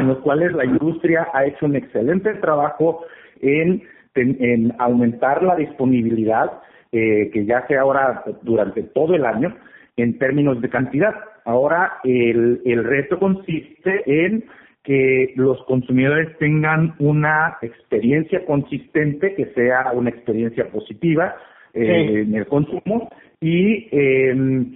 en 0.00 0.08
los 0.08 0.18
cuales 0.18 0.52
la 0.52 0.64
industria 0.64 1.28
ha 1.32 1.44
hecho 1.44 1.66
un 1.66 1.76
excelente 1.76 2.32
trabajo 2.34 3.04
en, 3.40 3.82
en, 4.16 4.72
aumentar 4.78 5.42
la 5.42 5.56
disponibilidad, 5.56 6.52
eh, 6.92 7.30
que 7.32 7.44
ya 7.44 7.66
sea 7.66 7.82
ahora 7.82 8.24
durante 8.42 8.82
todo 8.82 9.14
el 9.14 9.24
año, 9.24 9.56
en 9.96 10.18
términos 10.18 10.60
de 10.60 10.68
cantidad. 10.68 11.14
Ahora 11.44 11.98
el, 12.04 12.60
el 12.64 12.84
reto 12.84 13.18
consiste 13.18 14.02
en 14.06 14.44
que 14.82 15.32
los 15.34 15.62
consumidores 15.64 16.36
tengan 16.38 16.94
una 16.98 17.58
experiencia 17.60 18.44
consistente, 18.44 19.34
que 19.34 19.46
sea 19.46 19.92
una 19.92 20.10
experiencia 20.10 20.68
positiva 20.70 21.36
eh, 21.74 22.22
en 22.22 22.34
el 22.34 22.46
consumo 22.46 23.10
y 23.40 23.88
eh, 23.90 24.66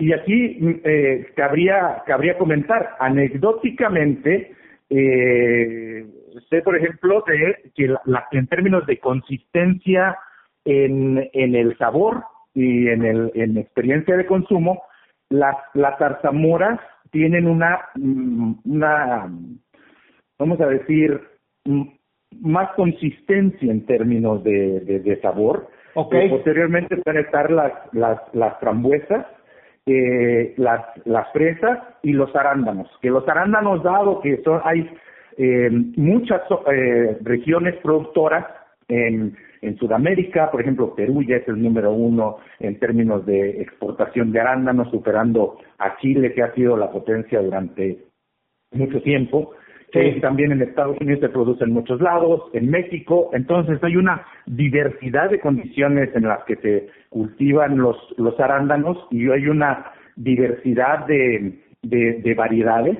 y 0.00 0.12
aquí 0.14 0.58
eh, 0.82 1.26
cabría 1.36 2.02
cabría 2.06 2.38
comentar 2.38 2.96
anecdóticamente 2.98 4.52
eh, 4.88 6.06
sé 6.48 6.62
por 6.62 6.76
ejemplo 6.76 7.22
de 7.26 7.70
que 7.74 7.94
la, 8.04 8.26
en 8.32 8.46
términos 8.46 8.86
de 8.86 8.98
consistencia 8.98 10.18
en, 10.64 11.28
en 11.32 11.54
el 11.54 11.76
sabor 11.78 12.24
y 12.54 12.88
en 12.88 13.04
el 13.04 13.30
en 13.34 13.56
experiencia 13.56 14.16
de 14.16 14.26
consumo 14.26 14.82
las 15.28 15.56
las 15.74 15.98
zarzamoras 15.98 16.80
tienen 17.10 17.46
una, 17.46 17.80
mm, 17.94 18.52
una, 18.64 19.30
vamos 20.38 20.60
a 20.60 20.66
decir, 20.66 21.20
mm, 21.64 21.82
más 22.40 22.70
consistencia 22.72 23.70
en 23.70 23.84
términos 23.86 24.42
de, 24.44 24.80
de, 24.80 25.20
sabor. 25.20 25.68
Okay. 25.94 26.26
Eh, 26.26 26.30
posteriormente 26.30 26.96
pueden 26.98 27.24
estar 27.24 27.50
las, 27.50 27.72
las, 27.92 28.20
las 28.32 28.58
frambuesas, 28.60 29.26
eh, 29.86 30.54
las, 30.56 30.84
las 31.04 31.30
fresas 31.32 31.80
y 32.02 32.12
los 32.12 32.34
arándanos. 32.36 32.88
Que 33.02 33.10
los 33.10 33.28
arándanos, 33.28 33.82
dado 33.82 34.20
que 34.20 34.40
son, 34.42 34.60
hay 34.64 34.88
eh, 35.42 35.70
muchas 35.96 36.42
eh, 36.70 37.16
regiones 37.22 37.76
productoras 37.76 38.44
en, 38.88 39.34
en 39.62 39.78
Sudamérica, 39.78 40.50
por 40.50 40.60
ejemplo, 40.60 40.94
Perú 40.94 41.22
ya 41.22 41.36
es 41.36 41.48
el 41.48 41.62
número 41.62 41.92
uno 41.92 42.36
en 42.58 42.78
términos 42.78 43.24
de 43.24 43.62
exportación 43.62 44.32
de 44.32 44.40
arándanos, 44.40 44.90
superando 44.90 45.56
a 45.78 45.96
Chile, 45.96 46.34
que 46.34 46.42
ha 46.42 46.52
sido 46.52 46.76
la 46.76 46.90
potencia 46.90 47.40
durante 47.40 48.04
mucho 48.72 49.00
tiempo. 49.00 49.52
Sí. 49.94 50.20
también 50.20 50.52
en 50.52 50.62
Estados 50.62 50.96
Unidos 51.00 51.18
se 51.20 51.30
produce 51.30 51.64
en 51.64 51.72
muchos 51.72 52.00
lados, 52.02 52.42
en 52.52 52.70
México. 52.70 53.30
Entonces 53.32 53.82
hay 53.82 53.96
una 53.96 54.24
diversidad 54.46 55.30
de 55.30 55.40
condiciones 55.40 56.14
en 56.14 56.28
las 56.28 56.44
que 56.44 56.56
se 56.56 56.88
cultivan 57.08 57.78
los, 57.78 57.96
los 58.18 58.38
arándanos 58.38 58.98
y 59.10 59.28
hay 59.30 59.48
una 59.48 59.90
diversidad 60.16 61.06
de, 61.06 61.58
de, 61.82 62.34
variedades, 62.34 62.98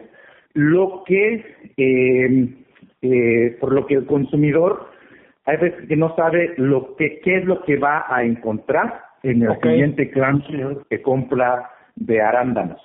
lo 0.55 1.05
que, 1.07 1.45
eh, 1.77 2.49
eh, 3.03 3.57
por 3.61 3.73
lo 3.73 3.87
que 3.87 3.95
el 3.95 4.07
consumidor 4.07 4.91
hay 5.47 5.57
veces 5.57 5.89
que 5.89 5.97
no 5.97 6.15
sabe 6.17 6.55
lo 6.57 6.97
que 6.97 7.21
qué 7.21 7.39
es 7.39 7.45
lo 7.45 7.63
que 7.65 7.77
va 7.77 8.05
a 8.09 8.23
encontrar 8.23 9.03
en 9.23 9.43
el 9.43 9.59
siguiente 9.61 10.11
clam 10.11 10.43
que 10.89 11.03
compra 11.03 11.71
de 11.97 12.21
arándanos. 12.21 12.81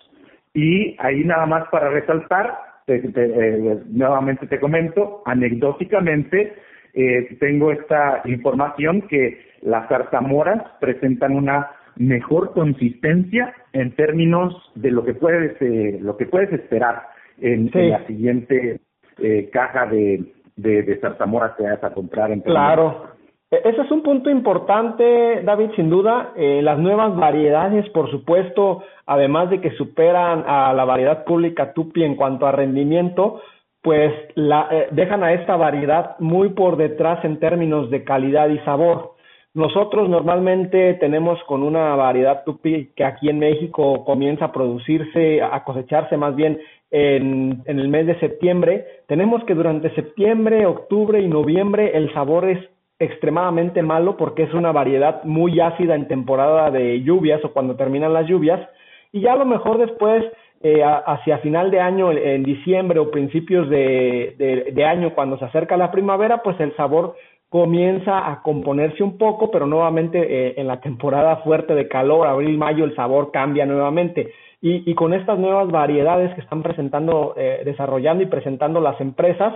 Y 0.53 0.95
ahí 0.99 1.23
nada 1.23 1.45
más 1.45 1.67
para 1.69 1.89
resaltar, 1.89 2.57
eh, 2.87 3.79
nuevamente 3.89 4.47
te 4.47 4.59
comento, 4.59 5.21
anecdóticamente 5.25 6.53
eh, 6.93 7.35
tengo 7.39 7.71
esta 7.71 8.21
información 8.25 9.01
que 9.03 9.37
las 9.61 9.87
zarzamoras 9.89 10.63
presentan 10.79 11.35
una 11.35 11.71
mejor 11.97 12.53
consistencia 12.53 13.53
en 13.73 13.91
términos 13.95 14.71
de 14.75 14.91
lo 14.91 15.03
que 15.03 15.13
puedes 15.13 15.61
eh, 15.61 15.97
lo 16.01 16.15
que 16.17 16.25
puedes 16.25 16.51
esperar 16.53 17.03
en 17.41 17.69
la 17.73 18.05
siguiente 18.07 18.79
caja 19.51 19.85
de, 19.87 20.23
de, 20.55 20.83
de 20.83 20.97
Zarzamora 20.97 21.55
que 21.57 21.63
vas 21.63 21.83
a 21.83 21.93
comprar. 21.93 22.31
En 22.31 22.41
claro. 22.41 23.15
E, 23.51 23.57
ese 23.63 23.81
es 23.81 23.91
un 23.91 24.03
punto 24.03 24.29
importante, 24.29 25.41
David, 25.43 25.71
sin 25.75 25.89
duda. 25.89 26.31
Eh, 26.35 26.61
las 26.61 26.79
nuevas 26.79 27.15
variedades, 27.15 27.87
por 27.89 28.09
supuesto, 28.09 28.83
además 29.05 29.49
de 29.49 29.61
que 29.61 29.71
superan 29.71 30.43
a 30.47 30.73
la 30.73 30.85
variedad 30.85 31.23
pública 31.25 31.73
Tupi 31.73 32.03
en 32.03 32.15
cuanto 32.15 32.47
a 32.47 32.51
rendimiento, 32.51 33.41
pues 33.81 34.11
la, 34.35 34.67
eh, 34.71 34.87
dejan 34.91 35.23
a 35.23 35.33
esta 35.33 35.55
variedad 35.55 36.15
muy 36.19 36.49
por 36.49 36.75
detrás 36.75 37.23
en 37.23 37.39
términos 37.39 37.89
de 37.91 38.03
calidad 38.03 38.49
y 38.49 38.57
sabor. 38.59 39.13
Nosotros 39.53 40.09
normalmente 40.09 40.95
tenemos 40.95 41.41
con 41.43 41.63
una 41.63 41.95
variedad 41.95 42.43
tupi 42.43 42.91
que 42.93 43.05
aquí 43.05 43.29
en 43.29 43.39
México 43.39 44.03
comienza 44.03 44.45
a 44.45 44.51
producirse, 44.51 45.41
a 45.41 45.63
cosecharse 45.63 46.17
más 46.17 46.35
bien 46.35 46.59
en, 46.91 47.63
en, 47.65 47.79
el 47.79 47.87
mes 47.87 48.07
de 48.07 48.19
septiembre. 48.19 48.85
Tenemos 49.07 49.43
que 49.45 49.55
durante 49.55 49.93
septiembre, 49.95 50.65
octubre 50.65 51.19
y 51.19 51.27
noviembre 51.27 51.97
el 51.97 52.13
sabor 52.13 52.49
es 52.49 52.59
extremadamente 52.99 53.81
malo 53.83 54.15
porque 54.17 54.43
es 54.43 54.53
una 54.53 54.71
variedad 54.71 55.23
muy 55.23 55.59
ácida 55.59 55.95
en 55.95 56.07
temporada 56.07 56.71
de 56.71 57.01
lluvias 57.01 57.43
o 57.43 57.51
cuando 57.51 57.75
terminan 57.75 58.13
las 58.13 58.27
lluvias. 58.27 58.61
Y 59.11 59.21
ya 59.21 59.33
a 59.33 59.37
lo 59.37 59.45
mejor 59.45 59.77
después, 59.77 60.23
eh, 60.61 60.81
hacia 60.83 61.39
final 61.39 61.71
de 61.71 61.79
año, 61.79 62.11
en 62.11 62.43
diciembre 62.43 62.99
o 62.99 63.11
principios 63.11 63.69
de, 63.69 64.71
de, 64.73 64.85
año, 64.85 65.13
cuando 65.13 65.37
se 65.37 65.45
acerca 65.45 65.77
la 65.77 65.91
primavera, 65.91 66.41
pues 66.41 66.59
el 66.59 66.75
sabor 66.75 67.15
comienza 67.49 68.29
a 68.29 68.41
componerse 68.41 69.03
un 69.03 69.17
poco, 69.17 69.51
pero 69.51 69.67
nuevamente 69.67 70.19
eh, 70.19 70.53
en 70.57 70.67
la 70.67 70.81
temporada 70.81 71.37
fuerte 71.37 71.75
de 71.75 71.87
calor, 71.87 72.27
abril, 72.27 72.57
mayo, 72.57 72.83
el 72.83 72.95
sabor 72.95 73.31
cambia 73.31 73.65
nuevamente. 73.65 74.33
Y, 74.65 74.81
y 74.89 74.95
con 74.95 75.13
estas 75.13 75.37
nuevas 75.37 75.69
variedades 75.69 76.33
que 76.33 76.41
están 76.41 76.63
presentando, 76.63 77.35
eh, 77.37 77.61
desarrollando 77.63 78.23
y 78.23 78.25
presentando 78.25 78.81
las 78.81 78.99
empresas, 78.99 79.53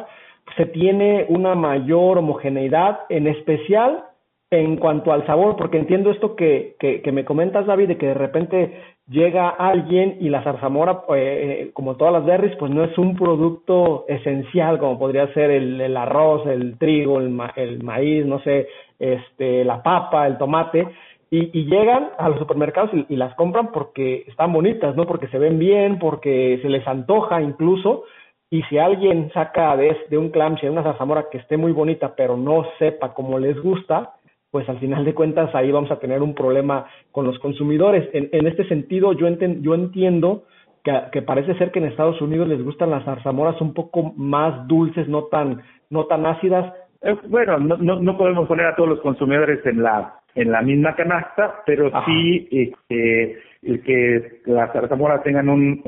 se 0.55 0.67
tiene 0.67 1.25
una 1.29 1.55
mayor 1.55 2.19
homogeneidad, 2.19 2.99
en 3.09 3.25
especial 3.25 4.03
en 4.51 4.77
cuanto 4.77 5.11
al 5.11 5.25
sabor, 5.25 5.55
porque 5.55 5.79
entiendo 5.79 6.11
esto 6.11 6.35
que, 6.35 6.75
que, 6.79 7.01
que 7.01 7.11
me 7.11 7.25
comentas, 7.25 7.65
David, 7.65 7.87
de 7.87 7.97
que 7.97 8.05
de 8.05 8.13
repente 8.13 8.81
llega 9.07 9.49
alguien 9.49 10.17
y 10.19 10.29
la 10.29 10.43
zarzamora, 10.43 11.01
eh, 11.09 11.15
eh, 11.15 11.71
como 11.73 11.97
todas 11.97 12.13
las 12.13 12.25
berries, 12.25 12.55
pues 12.57 12.71
no 12.71 12.83
es 12.83 12.95
un 12.99 13.15
producto 13.15 14.05
esencial 14.07 14.77
como 14.77 14.99
podría 14.99 15.33
ser 15.33 15.49
el, 15.49 15.81
el 15.81 15.97
arroz, 15.97 16.45
el 16.45 16.77
trigo, 16.77 17.19
el, 17.19 17.35
el, 17.55 17.83
maíz, 17.83 18.27
no 18.27 18.39
sé, 18.41 18.67
este, 18.99 19.65
la 19.65 19.81
papa, 19.81 20.27
el 20.27 20.37
tomate, 20.37 20.87
y, 21.31 21.59
y 21.59 21.65
llegan 21.65 22.09
a 22.17 22.29
los 22.29 22.39
supermercados 22.39 22.91
y, 22.93 23.05
y, 23.09 23.15
las 23.15 23.35
compran 23.35 23.71
porque 23.71 24.25
están 24.27 24.51
bonitas, 24.51 24.95
¿no? 24.95 25.05
Porque 25.05 25.27
se 25.27 25.37
ven 25.37 25.59
bien, 25.59 25.99
porque 25.99 26.59
se 26.61 26.69
les 26.69 26.87
antoja 26.87 27.41
incluso, 27.41 28.03
y 28.51 28.63
si 28.63 28.79
alguien 28.79 29.31
saca 29.31 29.77
de, 29.77 29.95
de 30.09 30.17
un 30.17 30.29
clamshell 30.29 30.71
una 30.71 30.83
zarzamora 30.83 31.27
que 31.31 31.37
esté 31.37 31.55
muy 31.55 31.71
bonita, 31.71 32.15
pero 32.15 32.35
no 32.35 32.65
sepa 32.79 33.13
cómo 33.13 33.37
les 33.37 33.61
gusta, 33.61 34.13
pues 34.49 34.67
al 34.67 34.79
final 34.79 35.05
de 35.05 35.13
cuentas 35.13 35.53
ahí 35.53 35.71
vamos 35.71 35.91
a 35.91 35.99
tener 35.99 36.23
un 36.23 36.33
problema 36.33 36.87
con 37.11 37.25
los 37.25 37.37
consumidores. 37.39 38.09
En, 38.13 38.29
en 38.31 38.47
este 38.47 38.67
sentido, 38.67 39.13
yo, 39.13 39.27
enten, 39.27 39.61
yo 39.61 39.75
entiendo 39.75 40.45
que, 40.83 40.91
que, 41.11 41.21
parece 41.21 41.53
ser 41.59 41.71
que 41.71 41.77
en 41.77 41.85
Estados 41.85 42.19
Unidos 42.21 42.47
les 42.47 42.63
gustan 42.63 42.89
las 42.89 43.05
zarzamoras 43.05 43.61
un 43.61 43.75
poco 43.75 44.13
más 44.15 44.67
dulces, 44.67 45.07
no 45.07 45.25
tan, 45.25 45.61
no 45.91 46.05
tan 46.05 46.25
ácidas. 46.25 46.73
Eh, 47.01 47.15
bueno, 47.27 47.59
no, 47.59 47.77
no, 47.77 47.99
no, 47.99 48.17
podemos 48.17 48.47
poner 48.47 48.65
a 48.65 48.75
todos 48.75 48.89
los 48.89 49.01
consumidores 49.01 49.63
en 49.67 49.83
la 49.83 50.18
en 50.39 50.51
la 50.51 50.61
misma 50.61 50.95
canasta, 50.95 51.63
pero 51.65 51.91
sí 52.05 52.47
este, 52.49 53.39
el 53.61 53.83
que 53.83 54.41
las 54.45 54.71
zarzamoras 54.71 55.21
tengan 55.21 55.49
un, 55.49 55.81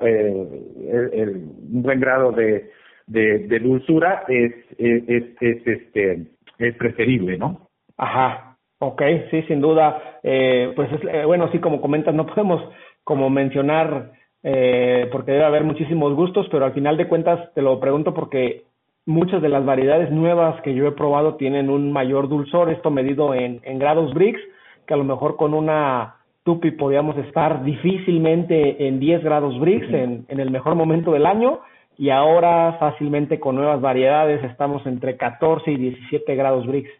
eh, 0.00 1.34
un 1.72 1.82
buen 1.82 2.00
grado 2.00 2.32
de, 2.32 2.70
de, 3.06 3.46
de 3.46 3.58
dulzura 3.60 4.24
es, 4.26 4.52
es, 4.76 5.08
es, 5.08 5.24
es, 5.40 5.66
este, 5.66 6.26
es 6.58 6.76
preferible, 6.76 7.38
¿no? 7.38 7.68
Ajá, 7.96 8.56
ok, 8.80 9.02
sí, 9.30 9.42
sin 9.42 9.60
duda. 9.60 10.18
Eh, 10.24 10.72
pues 10.74 10.90
es, 10.92 11.00
eh, 11.04 11.24
bueno, 11.24 11.48
sí, 11.52 11.60
como 11.60 11.80
comentas, 11.80 12.12
no 12.14 12.26
podemos 12.34 12.60
como 13.04 13.30
mencionar 13.30 14.12
eh, 14.42 15.08
porque 15.12 15.32
debe 15.32 15.44
haber 15.44 15.62
muchísimos 15.62 16.14
gustos, 16.14 16.48
pero 16.50 16.64
al 16.64 16.72
final 16.72 16.96
de 16.96 17.06
cuentas 17.06 17.52
te 17.54 17.62
lo 17.62 17.78
pregunto 17.78 18.14
porque 18.14 18.64
muchas 19.06 19.42
de 19.42 19.48
las 19.48 19.64
variedades 19.64 20.10
nuevas 20.10 20.60
que 20.62 20.74
yo 20.74 20.86
he 20.86 20.92
probado 20.92 21.36
tienen 21.36 21.70
un 21.70 21.92
mayor 21.92 22.28
dulzor, 22.28 22.70
esto 22.70 22.90
medido 22.90 23.34
en, 23.34 23.60
en 23.64 23.78
grados 23.78 24.14
Brix, 24.14 24.40
que 24.86 24.94
a 24.94 24.96
lo 24.96 25.04
mejor 25.04 25.36
con 25.36 25.54
una 25.54 26.16
Tupi 26.44 26.72
podíamos 26.72 27.16
estar 27.18 27.62
difícilmente 27.64 28.86
en 28.88 28.98
10 28.98 29.22
grados 29.22 29.58
Brix 29.60 29.86
en, 29.92 30.24
en 30.28 30.40
el 30.40 30.50
mejor 30.50 30.74
momento 30.74 31.12
del 31.12 31.26
año 31.26 31.60
y 31.96 32.10
ahora 32.10 32.76
fácilmente 32.80 33.38
con 33.38 33.56
nuevas 33.56 33.80
variedades 33.80 34.42
estamos 34.44 34.84
entre 34.86 35.16
14 35.16 35.70
y 35.70 35.76
17 35.76 36.34
grados 36.34 36.66
Brix. 36.66 36.90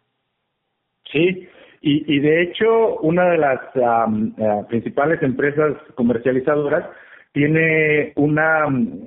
Sí, 1.10 1.48
y, 1.80 2.14
y 2.16 2.20
de 2.20 2.42
hecho 2.42 2.98
una 3.00 3.30
de 3.30 3.38
las 3.38 3.58
uh, 3.74 4.66
principales 4.68 5.20
empresas 5.22 5.74
comercializadoras 5.96 6.84
tiene 7.33 8.12
una 8.16 8.66
um, 8.66 9.07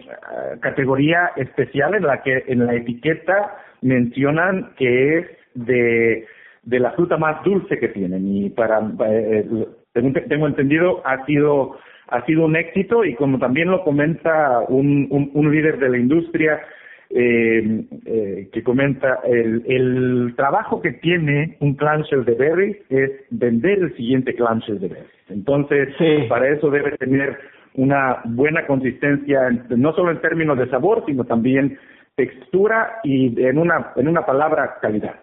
categoría 0.59 1.31
especial 1.35 1.95
en 1.95 2.03
la 2.03 2.23
que 2.23 2.43
en 2.47 2.65
la 2.65 2.75
etiqueta 2.75 3.55
mencionan 3.81 4.71
que 4.77 5.19
es 5.19 5.25
de, 5.53 6.25
de 6.63 6.79
la 6.79 6.91
fruta 6.91 7.17
más 7.17 7.43
dulce 7.43 7.77
que 7.77 7.89
tienen 7.89 8.27
y 8.35 8.49
para 8.49 8.81
eh, 9.07 9.45
según 9.93 10.13
tengo 10.13 10.47
entendido 10.47 11.01
ha 11.05 11.23
sido 11.25 11.77
ha 12.07 12.25
sido 12.25 12.45
un 12.45 12.55
éxito 12.55 13.03
y 13.05 13.15
como 13.15 13.39
también 13.39 13.69
lo 13.69 13.83
comenta 13.83 14.59
un, 14.67 15.07
un, 15.09 15.31
un 15.33 15.51
líder 15.51 15.79
de 15.79 15.89
la 15.89 15.97
industria 15.97 16.61
eh, 17.09 17.85
eh, 18.05 18.49
que 18.51 18.63
comenta 18.63 19.19
el, 19.25 19.63
el 19.67 20.33
trabajo 20.35 20.81
que 20.81 20.91
tiene 20.91 21.55
un 21.59 21.75
clamshell 21.75 22.25
de 22.25 22.33
berry 22.33 22.77
es 22.89 23.11
vender 23.29 23.79
el 23.79 23.95
siguiente 23.95 24.33
clamshell 24.33 24.79
de 24.79 24.87
berry. 24.89 25.07
Entonces, 25.29 25.89
para 26.27 26.49
eso 26.49 26.69
debe 26.69 26.97
tener 26.97 27.37
una 27.77 28.21
buena 28.25 28.65
consistencia, 28.65 29.49
no 29.69 29.93
solo 29.93 30.11
en 30.11 30.21
términos 30.21 30.57
de 30.57 30.69
sabor, 30.69 31.03
sino 31.05 31.23
también 31.23 31.77
textura 32.15 32.99
y 33.03 33.41
en 33.43 33.57
una, 33.57 33.91
en 33.95 34.07
una 34.07 34.25
palabra, 34.25 34.77
calidad. 34.81 35.15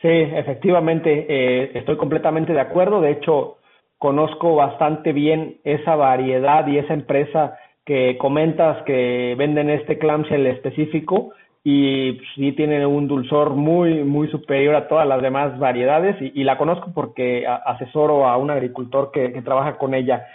Sí, 0.00 0.08
efectivamente, 0.08 1.26
eh, 1.28 1.70
estoy 1.74 1.96
completamente 1.96 2.52
de 2.52 2.60
acuerdo. 2.60 3.00
De 3.00 3.10
hecho, 3.10 3.58
conozco 3.98 4.54
bastante 4.54 5.12
bien 5.12 5.56
esa 5.64 5.96
variedad 5.96 6.66
y 6.66 6.78
esa 6.78 6.94
empresa 6.94 7.58
que 7.84 8.16
comentas 8.18 8.82
que 8.84 9.34
venden 9.36 9.70
este 9.70 9.98
clamshell 9.98 10.46
específico 10.46 11.32
y 11.64 12.20
sí 12.34 12.52
tiene 12.52 12.86
un 12.86 13.08
dulzor 13.08 13.50
muy 13.50 14.04
muy 14.04 14.28
superior 14.28 14.74
a 14.74 14.88
todas 14.88 15.06
las 15.06 15.20
demás 15.20 15.58
variedades 15.58 16.16
y, 16.20 16.44
la 16.44 16.56
conozco 16.56 16.92
porque 16.94 17.46
asesoro 17.46 18.26
a 18.26 18.36
un 18.36 18.50
agricultor 18.50 19.10
que, 19.10 19.30
trabaja 19.42 19.76
con 19.78 19.94
ella. 19.94 20.26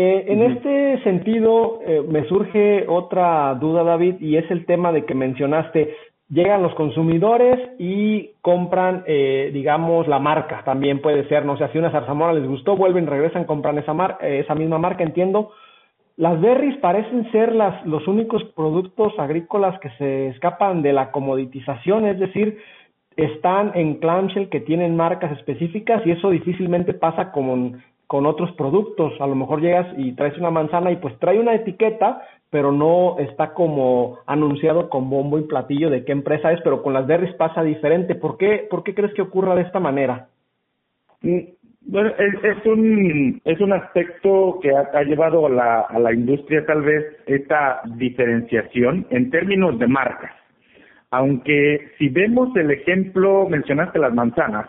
Eh, 0.00 0.26
en 0.28 0.42
este 0.44 1.02
sentido, 1.02 1.80
eh, 1.84 2.04
me 2.08 2.24
surge 2.28 2.84
otra 2.86 3.52
duda, 3.56 3.82
David, 3.82 4.20
y 4.20 4.36
es 4.36 4.48
el 4.48 4.64
tema 4.64 4.92
de 4.92 5.04
que 5.04 5.12
mencionaste, 5.12 5.92
llegan 6.28 6.62
los 6.62 6.72
consumidores 6.76 7.58
y 7.80 8.30
compran, 8.40 9.02
eh, 9.08 9.50
digamos, 9.52 10.06
la 10.06 10.20
marca, 10.20 10.62
también 10.64 11.00
puede 11.00 11.26
ser, 11.26 11.44
no 11.44 11.58
sé, 11.58 11.66
si 11.72 11.78
una 11.78 11.90
zarzamora 11.90 12.32
les 12.32 12.46
gustó, 12.46 12.76
vuelven, 12.76 13.08
regresan, 13.08 13.42
compran 13.42 13.76
esa, 13.78 13.92
mar 13.92 14.18
esa 14.22 14.54
misma 14.54 14.78
marca, 14.78 15.02
entiendo, 15.02 15.50
las 16.16 16.40
berries 16.40 16.76
parecen 16.76 17.28
ser 17.32 17.52
las, 17.52 17.84
los 17.84 18.06
únicos 18.06 18.44
productos 18.54 19.18
agrícolas 19.18 19.80
que 19.80 19.90
se 19.98 20.28
escapan 20.28 20.80
de 20.80 20.92
la 20.92 21.10
comoditización, 21.10 22.06
es 22.06 22.20
decir, 22.20 22.58
están 23.16 23.72
en 23.74 23.96
clamshell 23.96 24.48
que 24.48 24.60
tienen 24.60 24.94
marcas 24.94 25.32
específicas 25.32 26.06
y 26.06 26.12
eso 26.12 26.30
difícilmente 26.30 26.94
pasa 26.94 27.32
con, 27.32 27.82
con 28.08 28.26
otros 28.26 28.50
productos. 28.52 29.12
A 29.20 29.26
lo 29.28 29.36
mejor 29.36 29.60
llegas 29.60 29.86
y 29.96 30.12
traes 30.12 30.36
una 30.38 30.50
manzana 30.50 30.90
y 30.90 30.96
pues 30.96 31.16
trae 31.20 31.38
una 31.38 31.54
etiqueta, 31.54 32.22
pero 32.50 32.72
no 32.72 33.18
está 33.18 33.52
como 33.52 34.18
anunciado 34.26 34.88
con 34.88 35.08
bombo 35.10 35.38
y 35.38 35.42
platillo 35.42 35.90
de 35.90 36.04
qué 36.04 36.12
empresa 36.12 36.50
es, 36.50 36.60
pero 36.64 36.82
con 36.82 36.94
las 36.94 37.06
berries 37.06 37.34
pasa 37.34 37.62
diferente. 37.62 38.14
¿Por 38.16 38.38
qué, 38.38 38.66
por 38.68 38.82
qué 38.82 38.94
crees 38.94 39.12
que 39.14 39.22
ocurra 39.22 39.54
de 39.54 39.62
esta 39.62 39.78
manera? 39.78 40.28
Mm, 41.20 41.38
bueno, 41.82 42.10
es, 42.18 42.44
es, 42.44 42.66
un 42.66 43.42
es 43.44 43.60
un 43.60 43.72
aspecto 43.74 44.58
que 44.62 44.70
ha, 44.74 45.02
llevado 45.02 45.46
a 45.46 45.50
la, 45.50 45.80
a 45.82 45.98
la 45.98 46.12
industria 46.12 46.64
tal 46.64 46.82
vez 46.82 47.04
esta 47.26 47.82
diferenciación 47.96 49.06
en 49.10 49.30
términos 49.30 49.78
de 49.78 49.86
marcas. 49.86 50.32
Aunque 51.10 51.92
si 51.98 52.08
vemos 52.08 52.56
el 52.56 52.70
ejemplo, 52.70 53.46
mencionaste 53.48 53.98
las 53.98 54.14
manzanas, 54.14 54.68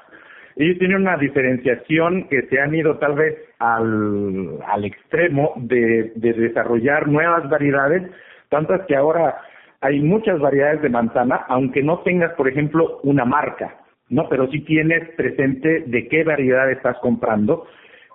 ellos 0.56 0.78
tienen 0.80 1.02
una 1.02 1.18
diferenciación 1.18 2.28
que 2.30 2.44
se 2.44 2.60
han 2.60 2.74
ido 2.76 2.98
tal 2.98 3.16
vez 3.16 3.38
al, 3.60 4.60
extremo 4.84 5.54
de, 5.58 6.12
de 6.16 6.34
desarrollar 6.34 7.08
nuevas 7.08 7.50
variedades, 7.50 8.04
tantas 8.50 8.86
que 8.88 8.96
ahora 8.96 9.38
hay 9.82 10.00
muchas 10.02 10.40
variedades 10.40 10.82
de 10.82 10.90
manzana, 10.90 11.46
aunque 11.48 11.84
no 11.84 12.00
tengas, 12.00 12.34
por 12.34 12.48
ejemplo, 12.48 13.00
una 13.04 13.26
marca. 13.26 13.76
¿no? 14.10 14.28
Pero 14.28 14.48
sí 14.50 14.62
tienes 14.62 15.08
presente 15.16 15.84
de 15.86 16.08
qué 16.08 16.24
variedad 16.24 16.70
estás 16.72 16.98
comprando. 17.00 17.68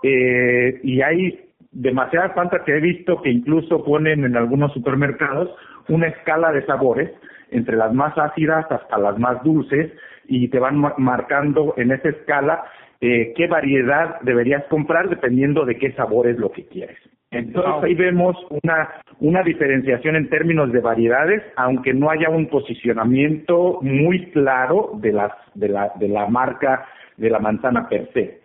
Eh, 0.02 0.80
y 0.82 1.00
hay 1.00 1.40
demasiadas 1.72 2.32
plantas 2.32 2.62
que 2.62 2.76
he 2.76 2.80
visto 2.80 3.22
que 3.22 3.30
incluso 3.30 3.84
ponen 3.84 4.24
en 4.24 4.36
algunos 4.36 4.72
supermercados 4.72 5.50
una 5.88 6.08
escala 6.08 6.52
de 6.52 6.64
sabores, 6.66 7.10
entre 7.50 7.76
las 7.76 7.92
más 7.92 8.16
ácidas 8.18 8.66
hasta 8.70 8.98
las 8.98 9.18
más 9.18 9.42
dulces, 9.42 9.92
y 10.26 10.48
te 10.48 10.58
van 10.58 10.78
marcando 10.98 11.74
en 11.76 11.92
esa 11.92 12.08
escala 12.08 12.64
eh, 13.00 13.32
qué 13.36 13.46
variedad 13.46 14.20
deberías 14.22 14.64
comprar 14.64 15.08
dependiendo 15.08 15.64
de 15.64 15.76
qué 15.76 15.92
sabor 15.92 16.26
es 16.26 16.38
lo 16.38 16.50
que 16.50 16.66
quieres. 16.66 16.98
Entonces 17.30 17.82
ahí 17.82 17.94
vemos 17.94 18.36
una, 18.62 18.90
una 19.18 19.42
diferenciación 19.42 20.16
en 20.16 20.28
términos 20.28 20.72
de 20.72 20.80
variedades, 20.80 21.42
aunque 21.56 21.92
no 21.92 22.10
haya 22.10 22.30
un 22.30 22.46
posicionamiento 22.46 23.80
muy 23.82 24.30
claro 24.30 24.92
de, 25.00 25.12
las, 25.12 25.32
de, 25.54 25.68
la, 25.68 25.92
de 25.96 26.08
la 26.08 26.28
marca 26.28 26.86
de 27.16 27.30
la 27.30 27.40
manzana 27.40 27.88
per 27.88 28.08
se. 28.12 28.40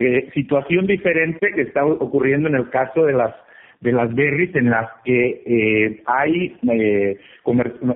Eh, 0.00 0.30
situación 0.34 0.86
diferente 0.86 1.52
que 1.54 1.62
está 1.62 1.84
ocurriendo 1.84 2.48
en 2.48 2.56
el 2.56 2.68
caso 2.70 3.04
de 3.04 3.12
las 3.12 3.34
de 3.80 3.92
las 3.92 4.14
berries 4.14 4.54
en 4.54 4.70
las 4.70 4.88
que 5.04 5.42
eh, 5.46 6.02
hay 6.06 6.56
eh, 6.70 7.18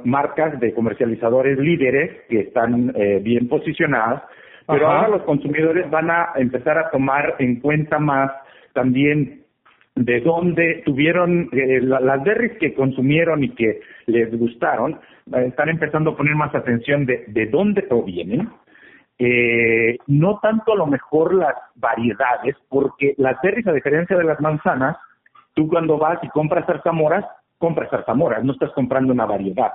marcas 0.04 0.58
de 0.60 0.74
comercializadores 0.74 1.58
líderes 1.58 2.10
que 2.28 2.40
están 2.40 2.92
eh, 2.94 3.20
bien 3.22 3.48
posicionadas, 3.48 4.22
pero 4.66 4.86
ahora 4.86 5.08
los 5.08 5.22
consumidores 5.22 5.90
van 5.90 6.10
a 6.10 6.28
empezar 6.36 6.76
a 6.76 6.90
tomar 6.90 7.36
en 7.38 7.60
cuenta 7.60 7.98
más 7.98 8.30
también 8.74 9.44
de 9.98 10.20
dónde 10.20 10.82
tuvieron 10.84 11.48
eh, 11.52 11.80
las 11.80 12.22
berries 12.22 12.56
que 12.58 12.74
consumieron 12.74 13.42
y 13.42 13.50
que 13.50 13.80
les 14.06 14.30
gustaron, 14.38 15.00
eh, 15.32 15.46
están 15.48 15.68
empezando 15.68 16.10
a 16.10 16.16
poner 16.16 16.36
más 16.36 16.54
atención 16.54 17.04
de, 17.04 17.24
de 17.26 17.46
dónde 17.46 17.82
provienen. 17.82 18.48
Eh, 19.18 19.98
no 20.06 20.38
tanto 20.40 20.72
a 20.72 20.76
lo 20.76 20.86
mejor 20.86 21.34
las 21.34 21.54
variedades, 21.74 22.54
porque 22.68 23.14
las 23.16 23.36
berries, 23.42 23.66
a 23.66 23.72
diferencia 23.72 24.16
de 24.16 24.22
las 24.22 24.40
manzanas, 24.40 24.96
tú 25.59 25.66
cuando 25.66 25.99
vas 25.99 26.23
y 26.23 26.29
compras 26.29 26.66
zarzamoras, 26.66 27.25
compras 27.59 27.90
zarzamoras, 27.90 28.44
no 28.44 28.53
estás 28.53 28.71
comprando 28.75 29.12
una 29.12 29.27
variedad. 29.27 29.73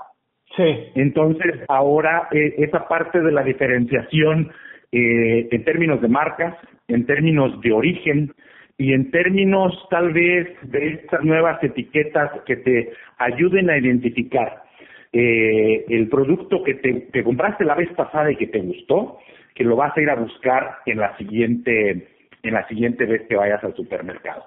Sí. 0.56 0.64
Entonces, 0.96 1.60
ahora 1.68 2.30
eh, 2.32 2.56
esa 2.60 2.88
parte 2.88 3.20
de 3.20 3.34
la 3.34 3.44
diferenciación 3.44 4.50
eh, 4.94 5.50
en 5.52 5.66
términos 5.66 6.00
de 6.00 6.08
marcas, 6.08 6.56
en 6.88 7.06
términos 7.06 7.60
de 7.60 7.74
origen, 7.74 8.34
y 8.78 8.94
en 8.94 9.12
términos 9.12 9.74
tal 9.90 10.14
vez 10.14 10.48
de 10.64 10.88
estas 10.94 11.22
nuevas 11.24 11.62
etiquetas 11.62 12.32
que 12.46 12.56
te 12.56 12.94
ayuden 13.18 13.70
a 13.70 13.78
identificar 13.78 14.64
eh, 15.12 15.84
el 15.90 16.08
producto 16.08 16.64
que 16.64 16.76
te 16.76 17.08
que 17.12 17.24
compraste 17.24 17.66
la 17.66 17.76
vez 17.76 17.92
pasada 17.94 18.32
y 18.32 18.38
que 18.38 18.48
te 18.48 18.60
gustó, 18.60 19.20
que 19.54 19.66
lo 19.66 19.76
vas 19.76 19.96
a 19.96 20.02
ir 20.02 20.10
a 20.10 20.16
buscar 20.16 20.78
en 20.86 21.00
la 21.00 21.16
siguiente 21.18 22.08
en 22.42 22.54
la 22.54 22.66
siguiente 22.68 23.06
vez 23.06 23.28
que 23.28 23.36
vayas 23.36 23.64
al 23.64 23.76
supermercado. 23.76 24.46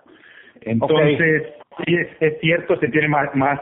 Entonces, 0.67 1.55
sí 1.85 1.95
es, 1.95 2.09
es, 2.21 2.41
cierto, 2.41 2.79
se 2.79 2.89
tiene 2.89 3.09
más, 3.09 3.35
más 3.35 3.61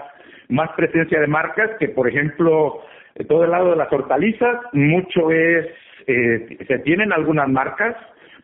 más 0.48 0.70
presencia 0.76 1.20
de 1.20 1.26
marcas 1.26 1.70
que, 1.78 1.88
por 1.88 2.08
ejemplo, 2.08 2.80
de 3.14 3.24
todo 3.24 3.44
el 3.44 3.50
lado 3.50 3.70
de 3.70 3.76
las 3.76 3.92
hortalizas, 3.92 4.60
mucho 4.72 5.30
es, 5.30 5.66
eh, 6.06 6.58
se 6.66 6.78
tienen 6.80 7.12
algunas 7.12 7.48
marcas, 7.48 7.96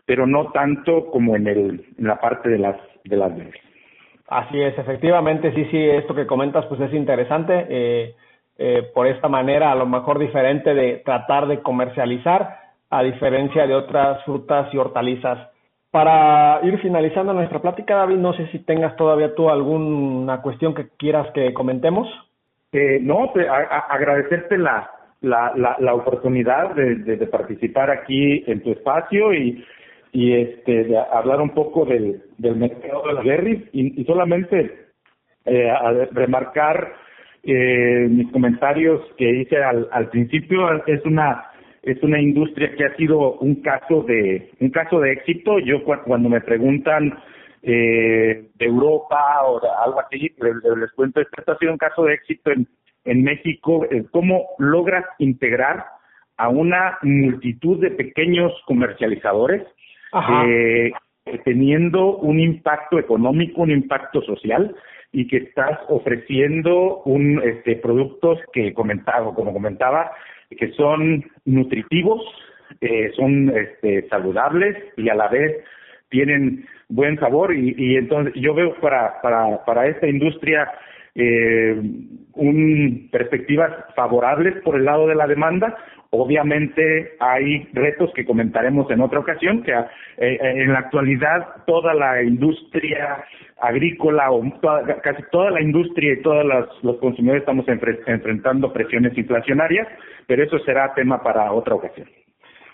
pero 0.06 0.26
no 0.26 0.50
tanto 0.52 1.06
como 1.10 1.36
en, 1.36 1.46
el, 1.46 1.84
en 1.98 2.06
la 2.06 2.18
parte 2.20 2.48
de 2.48 2.58
las, 2.58 2.76
de 3.04 3.16
las 3.16 3.32
Así 4.28 4.60
es, 4.60 4.78
efectivamente, 4.78 5.52
sí, 5.54 5.64
sí, 5.70 5.78
esto 5.78 6.14
que 6.14 6.26
comentas 6.26 6.64
pues 6.66 6.80
es 6.80 6.92
interesante. 6.94 7.66
Eh, 7.68 8.14
eh, 8.58 8.82
por 8.94 9.06
esta 9.06 9.28
manera, 9.28 9.72
a 9.72 9.74
lo 9.74 9.86
mejor 9.86 10.18
diferente 10.18 10.72
de 10.74 11.02
tratar 11.04 11.48
de 11.48 11.60
comercializar, 11.60 12.58
a 12.90 13.02
diferencia 13.02 13.66
de 13.66 13.74
otras 13.74 14.24
frutas 14.24 14.72
y 14.72 14.76
hortalizas. 14.76 15.48
Para 15.90 16.60
ir 16.62 16.78
finalizando 16.80 17.32
nuestra 17.32 17.60
plática, 17.60 17.96
David, 17.96 18.16
no 18.16 18.32
sé 18.34 18.46
si 18.48 18.60
tengas 18.60 18.94
todavía 18.96 19.34
tú 19.34 19.50
alguna 19.50 20.40
cuestión 20.40 20.74
que 20.74 20.88
quieras 20.96 21.26
que 21.34 21.52
comentemos. 21.52 22.06
Eh, 22.72 23.00
no, 23.02 23.32
agradecerte 23.88 24.56
la, 24.56 24.88
la, 25.20 25.52
la, 25.56 25.76
la 25.80 25.94
oportunidad 25.94 26.74
de, 26.76 26.94
de, 26.94 27.26
participar 27.26 27.90
aquí 27.90 28.44
en 28.46 28.62
tu 28.62 28.70
espacio 28.70 29.34
y 29.34 29.64
y 30.12 30.32
este 30.34 30.84
de 30.84 30.98
hablar 30.98 31.40
un 31.40 31.50
poco 31.50 31.84
del, 31.84 32.22
del 32.38 32.56
mercado 32.56 33.02
de 33.06 33.12
las 33.14 33.24
berries 33.24 33.62
y, 33.72 34.00
y 34.00 34.04
solamente 34.04 34.88
eh, 35.44 35.72
remarcar 36.12 36.94
eh, 37.42 38.06
mis 38.10 38.30
comentarios 38.32 39.00
que 39.16 39.30
hice 39.30 39.62
al, 39.62 39.88
al 39.92 40.08
principio. 40.10 40.84
Es 40.86 41.04
una 41.04 41.49
es 41.82 42.02
una 42.02 42.20
industria 42.20 42.74
que 42.76 42.84
ha 42.84 42.96
sido 42.96 43.34
un 43.34 43.56
caso 43.56 44.02
de 44.02 44.50
un 44.60 44.70
caso 44.70 45.00
de 45.00 45.12
éxito. 45.12 45.58
Yo 45.58 45.82
cuando 45.84 46.28
me 46.28 46.40
preguntan 46.40 47.18
eh, 47.62 48.48
de 48.54 48.64
Europa 48.64 49.42
o 49.44 49.60
de 49.60 49.68
algo 49.84 50.00
así, 50.00 50.34
les, 50.40 50.92
cuento, 50.92 51.20
esto 51.20 51.52
ha 51.52 51.58
sido 51.58 51.72
un 51.72 51.78
caso 51.78 52.04
de 52.04 52.14
éxito 52.14 52.50
en, 52.50 52.66
en 53.04 53.22
México, 53.22 53.86
cómo 54.10 54.46
logras 54.58 55.04
integrar 55.18 55.84
a 56.40 56.48
una 56.48 56.98
multitud 57.02 57.80
de 57.80 57.90
pequeños 57.90 58.52
comercializadores 58.66 59.62
eh, 60.38 60.90
teniendo 61.44 62.16
un 62.16 62.40
impacto 62.40 62.98
económico, 62.98 63.60
un 63.60 63.70
impacto 63.70 64.22
social 64.22 64.74
y 65.12 65.26
que 65.26 65.36
estás 65.36 65.78
ofreciendo 65.88 67.02
un 67.04 67.42
este 67.44 67.76
productos 67.76 68.38
que 68.52 68.72
comentaba 68.72 69.34
como 69.34 69.52
comentaba 69.52 70.12
que 70.56 70.72
son 70.72 71.24
nutritivos 71.44 72.22
eh, 72.80 73.10
son 73.16 73.50
este 73.50 74.08
saludables 74.08 74.76
y 74.96 75.08
a 75.08 75.14
la 75.14 75.28
vez 75.28 75.64
tienen 76.08 76.66
buen 76.88 77.18
sabor 77.18 77.54
y, 77.54 77.74
y 77.76 77.96
entonces 77.96 78.34
yo 78.34 78.54
veo 78.54 78.74
para 78.80 79.20
para 79.22 79.64
para 79.64 79.86
esta 79.86 80.06
industria 80.06 80.70
eh, 81.14 81.80
un 82.34 83.08
perspectivas 83.10 83.70
favorables 83.94 84.56
por 84.62 84.76
el 84.76 84.84
lado 84.84 85.06
de 85.06 85.14
la 85.14 85.26
demanda 85.26 85.76
Obviamente 86.12 87.12
hay 87.20 87.68
retos 87.72 88.10
que 88.14 88.24
comentaremos 88.24 88.90
en 88.90 89.00
otra 89.00 89.20
ocasión, 89.20 89.62
que 89.62 89.72
eh, 89.72 90.38
en 90.40 90.72
la 90.72 90.80
actualidad 90.80 91.64
toda 91.66 91.94
la 91.94 92.20
industria 92.22 93.24
agrícola 93.60 94.32
o 94.32 94.42
casi 95.02 95.22
toda 95.30 95.52
la 95.52 95.62
industria 95.62 96.14
y 96.14 96.22
todos 96.22 96.44
los, 96.82 96.96
consumidores 96.98 97.42
estamos 97.42 97.66
enfrentando 97.68 98.72
presiones 98.72 99.16
inflacionarias, 99.16 99.86
pero 100.26 100.42
eso 100.42 100.58
será 100.60 100.92
tema 100.94 101.22
para 101.22 101.52
otra 101.52 101.76
ocasión. 101.76 102.08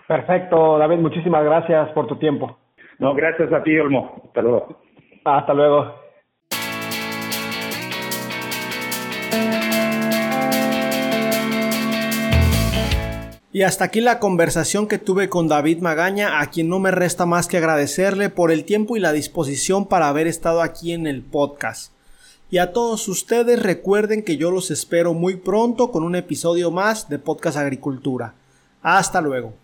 Perfecto, 0.07 0.78
David, 0.78 0.99
muchísimas 0.99 1.45
gracias 1.45 1.91
por 1.91 2.07
tu 2.07 2.16
tiempo. 2.16 2.57
No, 2.99 3.14
gracias 3.14 3.53
a 3.53 3.62
ti, 3.62 3.76
Olmo. 3.78 4.22
Hasta 4.24 4.41
luego. 4.41 4.80
Hasta 5.24 5.53
luego. 5.53 6.06
Y 13.57 13.63
hasta 13.63 13.87
aquí 13.87 14.03
la 14.03 14.19
conversación 14.19 14.87
que 14.87 14.99
tuve 14.99 15.31
con 15.31 15.49
David 15.49 15.79
Magaña, 15.79 16.43
a 16.43 16.51
quien 16.51 16.69
no 16.69 16.79
me 16.79 16.91
resta 16.91 17.25
más 17.25 17.49
que 17.49 17.57
agradecerle 17.57 18.29
por 18.29 18.51
el 18.51 18.67
tiempo 18.67 18.99
y 18.99 19.01
la 19.01 19.13
disposición 19.13 19.87
para 19.87 20.09
haber 20.09 20.27
estado 20.27 20.61
aquí 20.61 20.93
en 20.93 21.07
el 21.07 21.23
podcast. 21.23 21.91
Y 22.51 22.59
a 22.59 22.75
todos 22.75 23.09
ustedes 23.09 23.63
recuerden 23.63 24.23
que 24.25 24.37
yo 24.37 24.51
los 24.51 24.71
espero 24.71 25.15
muy 25.15 25.37
pronto 25.37 25.91
con 25.91 26.03
un 26.03 26.17
episodio 26.17 26.71
más 26.71 27.09
de 27.09 27.19
Podcast 27.19 27.57
Agricultura. 27.57 28.35
Hasta 28.83 29.23
luego. 29.23 29.55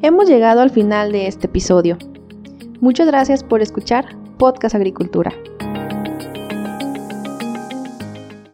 Hemos 0.00 0.26
llegado 0.26 0.62
al 0.62 0.70
final 0.70 1.12
de 1.12 1.26
este 1.26 1.48
episodio. 1.48 1.98
Muchas 2.80 3.06
gracias 3.06 3.44
por 3.44 3.60
escuchar 3.60 4.16
Podcast 4.38 4.74
Agricultura. 4.74 5.34